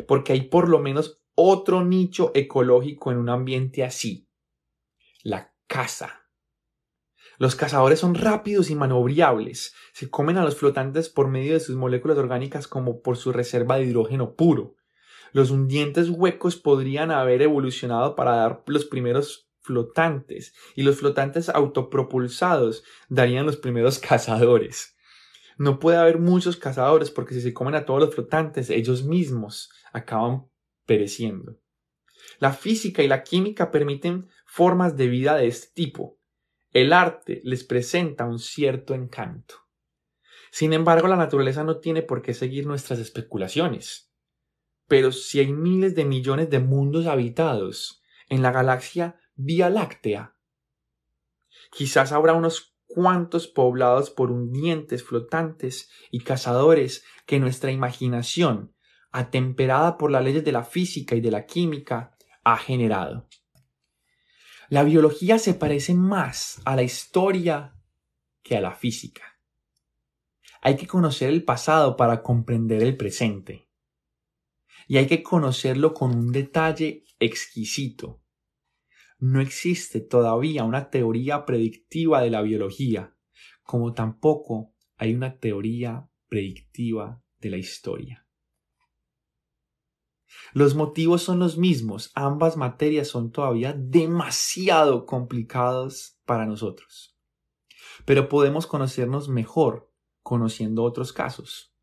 Porque 0.09 0.33
hay 0.33 0.49
por 0.49 0.69
lo 0.69 0.81
menos 0.81 1.23
otro 1.37 1.85
nicho 1.85 2.33
ecológico 2.35 3.13
en 3.13 3.19
un 3.19 3.29
ambiente 3.29 3.85
así. 3.85 4.29
La 5.23 5.55
caza. 5.69 6.25
Los 7.39 7.55
cazadores 7.55 8.01
son 8.01 8.17
rápidos 8.17 8.71
y 8.71 8.75
manobriables. 8.75 9.73
Se 9.93 10.11
comen 10.11 10.37
a 10.37 10.45
los 10.45 10.57
flotantes 10.57 11.09
por 11.09 11.29
medio 11.29 11.53
de 11.53 11.61
sus 11.61 11.77
moléculas 11.77 12.19
orgánicas 12.19 12.67
como 12.67 13.03
por 13.03 13.17
su 13.17 13.31
reserva 13.31 13.77
de 13.77 13.85
hidrógeno 13.85 14.35
puro. 14.35 14.78
Los 15.33 15.51
hundientes 15.51 16.09
huecos 16.11 16.57
podrían 16.57 17.11
haber 17.11 17.43
evolucionado 17.43 18.15
para 18.15 18.37
dar 18.37 18.63
los 18.67 18.85
primeros 18.85 19.49
flotantes 19.61 20.55
y 20.75 20.83
los 20.83 20.97
flotantes 20.99 21.49
autopropulsados 21.49 22.85
darían 23.09 23.47
los 23.47 23.57
primeros 23.57 23.99
cazadores. 24.09 24.97
No 25.59 25.79
puede 25.79 25.99
haber 25.99 26.19
muchos 26.19 26.57
cazadores 26.57 27.11
porque 27.11 27.35
si 27.35 27.41
se 27.41 27.53
comen 27.53 27.75
a 27.75 27.85
todos 27.85 28.01
los 28.01 28.15
flotantes 28.15 28.71
ellos 28.71 29.05
mismos 29.05 29.71
acaban 29.93 30.47
pereciendo. 30.87 31.59
La 32.39 32.53
física 32.53 33.03
y 33.03 33.09
la 33.09 33.23
química 33.23 33.71
permiten 33.71 34.29
formas 34.47 34.97
de 34.97 35.09
vida 35.09 35.37
de 35.37 35.49
este 35.49 35.69
tipo. 35.75 36.19
El 36.73 36.93
arte 36.93 37.41
les 37.45 37.65
presenta 37.65 38.25
un 38.25 38.39
cierto 38.39 38.95
encanto. 38.95 39.57
Sin 40.51 40.73
embargo, 40.73 41.09
la 41.09 41.17
naturaleza 41.17 41.65
no 41.65 41.79
tiene 41.79 42.03
por 42.03 42.23
qué 42.23 42.35
seguir 42.35 42.67
nuestras 42.67 42.99
especulaciones. 42.99 44.08
Pero 44.89 45.13
si 45.13 45.39
hay 45.39 45.53
miles 45.53 45.95
de 45.95 46.07
millones 46.07 46.49
de 46.49 46.59
mundos 46.59 47.07
habitados 47.07 48.03
en 48.29 48.43
la 48.43 48.51
galaxia 48.51 49.21
Vía 49.37 49.69
Láctea, 49.69 50.35
quizás 51.71 52.11
habrá 52.11 52.33
unos 52.33 52.75
cuantos 52.87 53.47
poblados 53.47 54.11
por 54.11 54.33
hundientes 54.33 55.05
flotantes 55.05 55.91
y 56.11 56.21
cazadores 56.21 57.05
que 57.27 57.39
nuestra 57.39 57.71
imaginación, 57.71 58.75
atemperada 59.13 59.99
por 59.99 60.11
las 60.11 60.25
leyes 60.25 60.43
de 60.43 60.53
la 60.53 60.65
física 60.65 61.15
y 61.15 61.21
de 61.21 61.31
la 61.31 61.45
química, 61.45 62.17
ha 62.43 62.57
generado. 62.57 63.29
La 64.71 64.85
biología 64.85 65.39
se 65.39 65.53
parece 65.53 65.93
más 65.93 66.63
a 66.65 66.77
la 66.77 66.83
historia 66.83 67.75
que 68.43 68.57
a 68.57 68.61
la 68.63 68.75
física. 68.75 69.39
Hay 70.63 70.77
que 70.77 70.87
conocer 70.87 71.29
el 71.29 71.45
pasado 71.45 71.97
para 71.97 72.23
comprender 72.23 72.83
el 72.83 72.97
presente 72.97 73.68
y 74.89 74.97
hay 74.97 75.07
que 75.07 75.23
conocerlo 75.23 75.93
con 75.93 76.17
un 76.17 76.33
detalle 76.33 77.05
exquisito. 77.21 78.23
No 79.19 79.41
existe 79.41 80.01
todavía 80.01 80.65
una 80.65 80.89
teoría 80.89 81.45
predictiva 81.45 82.23
de 82.23 82.31
la 82.31 82.41
biología, 82.41 83.15
como 83.63 83.93
tampoco 83.93 84.75
hay 84.97 85.15
una 85.15 85.39
teoría 85.39 86.09
predictiva 86.29 87.23
de 87.39 87.51
la 87.51 87.59
historia. 87.59 88.27
Los 90.55 90.75
motivos 90.75 91.23
son 91.23 91.39
los 91.39 91.59
mismos, 91.59 92.11
ambas 92.15 92.57
materias 92.57 93.09
son 93.09 93.31
todavía 93.31 93.75
demasiado 93.75 95.05
complicadas 95.05 96.19
para 96.25 96.47
nosotros. 96.47 97.15
Pero 98.07 98.31
podemos 98.31 98.67
conocernos 98.67 99.29
mejor 99.29 99.93
conociendo 100.23 100.83
otros 100.83 101.13
casos. 101.13 101.75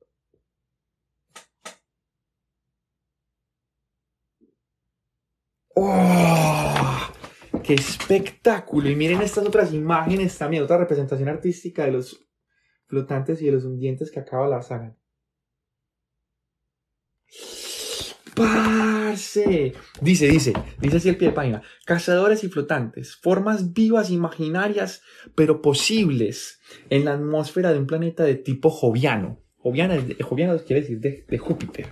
¡Oh! 5.75 7.13
¡Qué 7.63 7.75
espectáculo! 7.75 8.89
Y 8.89 8.97
miren 8.97 9.21
estas 9.23 9.45
otras 9.45 9.73
imágenes 9.73 10.39
también, 10.39 10.63
otra 10.63 10.79
representación 10.79 11.29
artística 11.29 11.85
de 11.85 11.93
los 11.93 12.27
flotantes 12.87 13.43
y 13.43 13.47
de 13.47 13.53
los 13.53 13.65
hundientes 13.65 14.11
que 14.11 14.21
acaba 14.21 14.43
de 14.43 14.47
hablar 14.47 14.63
Sagan. 14.63 14.97
Dice, 20.01 20.29
dice, 20.29 20.53
dice 20.81 20.97
así 20.97 21.09
el 21.09 21.17
pie 21.17 21.29
de 21.29 21.35
página. 21.35 21.63
Cazadores 21.85 22.45
y 22.45 22.49
flotantes, 22.49 23.17
formas 23.17 23.73
vivas 23.73 24.11
imaginarias, 24.11 25.03
pero 25.35 25.63
posibles 25.63 26.61
en 26.91 27.05
la 27.05 27.15
atmósfera 27.15 27.73
de 27.73 27.79
un 27.79 27.87
planeta 27.87 28.25
de 28.25 28.35
tipo 28.35 28.71
joviano. 28.71 29.43
Joviano, 29.57 29.95
joviano 30.23 30.59
quiere 30.65 30.83
decir 30.83 31.01
de, 31.01 31.25
de 31.29 31.39
Júpiter. 31.39 31.87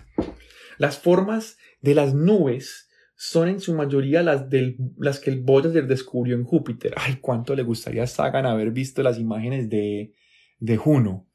Las 0.79 0.99
formas 0.99 1.59
de 1.81 1.95
las 1.95 2.14
nubes 2.14 2.89
son 3.16 3.49
en 3.49 3.61
su 3.61 3.75
mayoría 3.75 4.22
las, 4.22 4.51
del, 4.51 4.77
las 4.99 5.20
que 5.20 5.31
el 5.31 5.41
Voyager 5.41 5.87
descubrió 5.87 6.37
en 6.37 6.45
Júpiter. 6.45 6.95
Ay, 6.97 7.18
cuánto 7.20 7.55
le 7.55 7.62
gustaría 7.62 8.03
a 8.03 8.07
Sagan 8.07 8.47
haber 8.47 8.70
visto 8.70 9.03
las 9.03 9.18
imágenes 9.18 9.68
de, 9.68 10.14
de 10.59 10.77
Juno. 10.77 11.29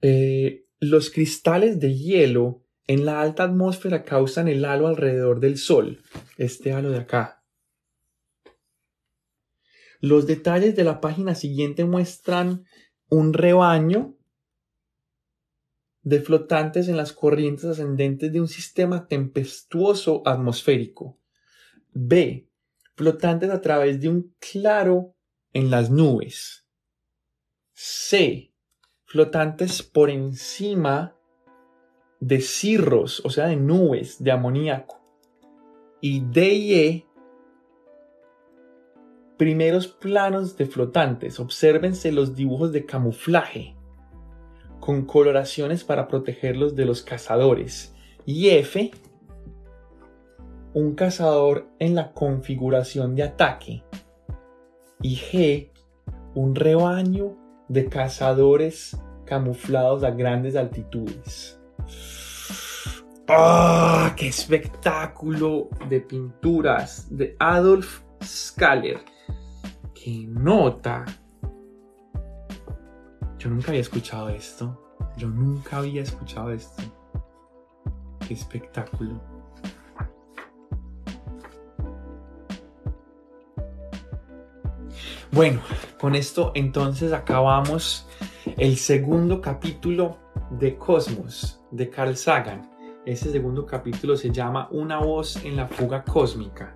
Eh, 0.00 0.66
los 0.80 1.10
cristales 1.10 1.80
de 1.80 1.94
hielo 1.94 2.64
en 2.88 3.04
la 3.04 3.20
alta 3.20 3.44
atmósfera 3.44 4.02
causan 4.02 4.48
el 4.48 4.64
halo 4.64 4.88
alrededor 4.88 5.40
del 5.40 5.58
Sol, 5.58 6.02
este 6.38 6.72
halo 6.72 6.90
de 6.90 6.98
acá. 6.98 7.44
Los 10.00 10.26
detalles 10.26 10.74
de 10.74 10.84
la 10.84 11.00
página 11.00 11.34
siguiente 11.34 11.84
muestran 11.84 12.64
un 13.10 13.34
rebaño 13.34 14.16
de 16.02 16.20
flotantes 16.20 16.88
en 16.88 16.96
las 16.96 17.12
corrientes 17.12 17.66
ascendentes 17.66 18.32
de 18.32 18.40
un 18.40 18.48
sistema 18.48 19.06
tempestuoso 19.06 20.22
atmosférico. 20.24 21.18
B. 21.92 22.48
Flotantes 22.96 23.50
a 23.50 23.60
través 23.60 24.00
de 24.00 24.08
un 24.08 24.34
claro 24.38 25.14
en 25.52 25.70
las 25.70 25.90
nubes. 25.90 26.66
C. 27.74 28.54
Flotantes 29.04 29.82
por 29.82 30.08
encima 30.08 31.17
de 32.20 32.40
cirros, 32.40 33.22
o 33.24 33.30
sea, 33.30 33.46
de 33.46 33.56
nubes 33.56 34.22
de 34.22 34.32
amoníaco. 34.32 35.00
Y 36.00 36.20
D 36.20 36.52
y 36.54 36.74
E, 36.74 37.06
primeros 39.36 39.86
planos 39.88 40.56
de 40.56 40.66
flotantes. 40.66 41.40
Obsérvense 41.40 42.12
los 42.12 42.34
dibujos 42.34 42.72
de 42.72 42.84
camuflaje 42.84 43.76
con 44.80 45.04
coloraciones 45.04 45.84
para 45.84 46.08
protegerlos 46.08 46.74
de 46.74 46.84
los 46.84 47.02
cazadores. 47.02 47.94
Y 48.26 48.50
F, 48.50 48.90
un 50.74 50.94
cazador 50.94 51.68
en 51.78 51.94
la 51.94 52.12
configuración 52.12 53.14
de 53.14 53.22
ataque. 53.22 53.84
Y 55.00 55.16
G, 55.16 55.70
un 56.34 56.54
rebaño 56.54 57.36
de 57.68 57.86
cazadores 57.86 58.96
camuflados 59.24 60.02
a 60.04 60.10
grandes 60.10 60.56
altitudes. 60.56 61.57
¡Ah! 63.28 64.14
¡Qué 64.16 64.28
espectáculo 64.28 65.68
de 65.88 66.00
pinturas 66.00 67.06
de 67.10 67.36
Adolf 67.38 68.00
Skaller! 68.22 69.04
¡Qué 69.94 70.26
nota! 70.28 71.04
Yo 73.38 73.50
nunca 73.50 73.68
había 73.68 73.80
escuchado 73.80 74.28
esto. 74.30 74.96
Yo 75.16 75.28
nunca 75.28 75.78
había 75.78 76.02
escuchado 76.02 76.50
esto. 76.52 76.82
¡Qué 78.26 78.34
espectáculo! 78.34 79.20
Bueno, 85.30 85.60
con 86.00 86.14
esto 86.14 86.52
entonces 86.54 87.12
acabamos 87.12 88.06
el 88.56 88.76
segundo 88.76 89.40
capítulo 89.40 90.16
de 90.50 90.76
Cosmos 90.76 91.60
de 91.70 91.90
Carl 91.90 92.16
Sagan. 92.16 92.70
Este 93.04 93.30
segundo 93.30 93.64
capítulo 93.64 94.16
se 94.16 94.30
llama 94.30 94.68
Una 94.70 94.98
voz 94.98 95.42
en 95.44 95.56
la 95.56 95.66
fuga 95.66 96.04
cósmica. 96.04 96.74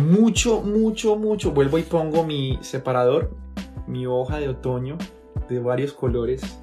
Mucho, 0.00 0.62
mucho, 0.62 1.16
mucho. 1.16 1.50
Vuelvo 1.50 1.78
y 1.78 1.82
pongo 1.82 2.24
mi 2.24 2.58
separador, 2.60 3.36
mi 3.86 4.06
hoja 4.06 4.38
de 4.38 4.48
otoño 4.48 4.96
de 5.48 5.58
varios 5.58 5.92
colores 5.92 6.60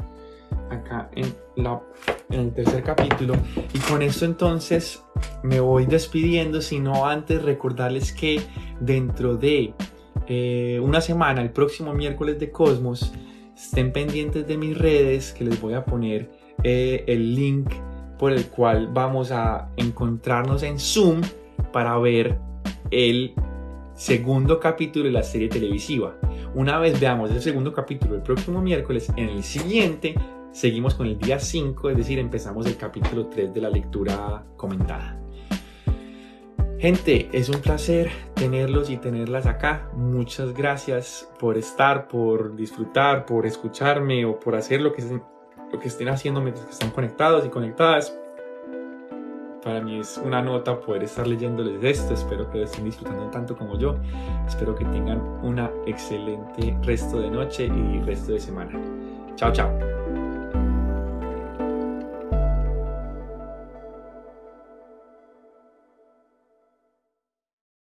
acá 0.69 1.09
en, 1.15 1.33
la, 1.55 1.81
en 2.29 2.39
el 2.39 2.53
tercer 2.53 2.83
capítulo. 2.83 3.35
Y 3.73 3.79
con 3.79 4.01
esto 4.01 4.25
entonces 4.25 5.03
me 5.43 5.59
voy 5.59 5.85
despidiendo, 5.85 6.61
sino 6.61 7.05
antes 7.05 7.41
recordarles 7.41 8.11
que 8.11 8.41
dentro 8.79 9.35
de 9.35 9.73
eh, 10.27 10.79
una 10.81 11.01
semana, 11.01 11.41
el 11.41 11.51
próximo 11.51 11.93
miércoles 11.93 12.39
de 12.39 12.51
Cosmos, 12.51 13.11
estén 13.55 13.91
pendientes 13.91 14.47
de 14.47 14.57
mis 14.57 14.77
redes 14.77 15.31
que 15.31 15.45
les 15.45 15.59
voy 15.59 15.73
a 15.73 15.85
poner 15.85 16.29
eh, 16.63 17.03
el 17.07 17.35
link 17.35 17.71
por 18.17 18.31
el 18.31 18.47
cual 18.47 18.89
vamos 18.93 19.31
a 19.31 19.69
encontrarnos 19.77 20.63
en 20.63 20.79
Zoom 20.79 21.21
para 21.71 21.97
ver 21.97 22.37
el 22.91 23.33
segundo 23.95 24.59
capítulo 24.59 25.05
de 25.05 25.11
la 25.11 25.23
serie 25.23 25.49
televisiva. 25.49 26.15
Una 26.53 26.79
vez 26.79 26.99
veamos 26.99 27.31
el 27.31 27.41
segundo 27.41 27.73
capítulo 27.73 28.15
el 28.15 28.21
próximo 28.21 28.61
miércoles, 28.61 29.11
en 29.15 29.29
el 29.29 29.43
siguiente 29.43 30.15
seguimos 30.51 30.95
con 30.95 31.07
el 31.07 31.17
día 31.17 31.39
5, 31.39 31.89
es 31.89 31.97
decir, 31.97 32.17
empezamos 32.17 32.65
el 32.65 32.77
capítulo 32.77 33.27
3 33.27 33.53
de 33.53 33.61
la 33.61 33.69
lectura 33.69 34.45
comentada. 34.55 35.24
Gente, 36.79 37.29
es 37.31 37.49
un 37.49 37.61
placer 37.61 38.09
tenerlos 38.35 38.89
y 38.89 38.97
tenerlas 38.97 39.45
acá. 39.45 39.89
Muchas 39.93 40.53
gracias 40.53 41.29
por 41.39 41.57
estar, 41.57 42.07
por 42.07 42.55
disfrutar, 42.55 43.25
por 43.25 43.45
escucharme 43.45 44.25
o 44.25 44.39
por 44.39 44.55
hacer 44.55 44.81
lo 44.81 44.93
que 44.93 45.01
que 45.79 45.87
estén 45.87 46.09
haciendo 46.09 46.41
mientras 46.41 46.65
que 46.65 46.71
están 46.71 46.91
conectados 46.91 47.45
y 47.45 47.49
conectadas. 47.49 48.17
Para 49.63 49.81
mí 49.81 49.99
es 49.99 50.21
una 50.23 50.41
nota 50.41 50.79
poder 50.79 51.03
estar 51.03 51.25
leyéndoles 51.25 51.83
esto. 51.83 52.13
Espero 52.13 52.49
que 52.51 52.59
lo 52.59 52.63
estén 52.65 52.85
disfrutando 52.85 53.29
tanto 53.31 53.57
como 53.57 53.79
yo. 53.79 53.97
Espero 54.47 54.75
que 54.75 54.85
tengan 54.85 55.19
una 55.43 55.71
excelente 55.87 56.77
resto 56.83 57.19
de 57.19 57.31
noche 57.31 57.65
y 57.65 57.99
resto 58.01 58.33
de 58.33 58.39
semana. 58.39 58.79
Chao, 59.35 59.51
chao. 59.51 59.94